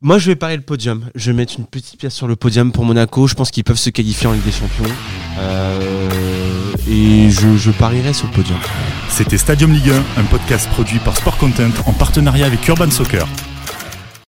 Moi, 0.00 0.16
je 0.16 0.30
vais 0.30 0.36
parier 0.36 0.56
le 0.56 0.62
podium. 0.62 1.10
Je 1.14 1.30
vais 1.30 1.36
mettre 1.36 1.56
une 1.58 1.66
petite 1.66 1.98
pièce 1.98 2.14
sur 2.14 2.26
le 2.26 2.36
podium 2.36 2.72
pour 2.72 2.86
Monaco. 2.86 3.26
Je 3.26 3.34
pense 3.34 3.50
qu'ils 3.50 3.64
peuvent 3.64 3.76
se 3.76 3.90
qualifier 3.90 4.28
en 4.28 4.32
Ligue 4.32 4.44
des 4.44 4.52
Champions. 4.52 4.94
Euh, 5.40 6.08
et 6.88 7.28
je, 7.30 7.56
je 7.56 7.70
parierai 7.70 8.14
sur 8.14 8.28
le 8.28 8.32
podium. 8.32 8.58
C'était 9.10 9.36
Stadium 9.36 9.72
Ligue 9.72 9.90
1, 9.90 10.20
un 10.20 10.24
podcast 10.24 10.68
produit 10.70 11.00
par 11.00 11.16
Sport 11.16 11.36
Content 11.36 11.68
en 11.84 11.92
partenariat 11.92 12.46
avec 12.46 12.66
Urban 12.66 12.90
Soccer. 12.90 13.26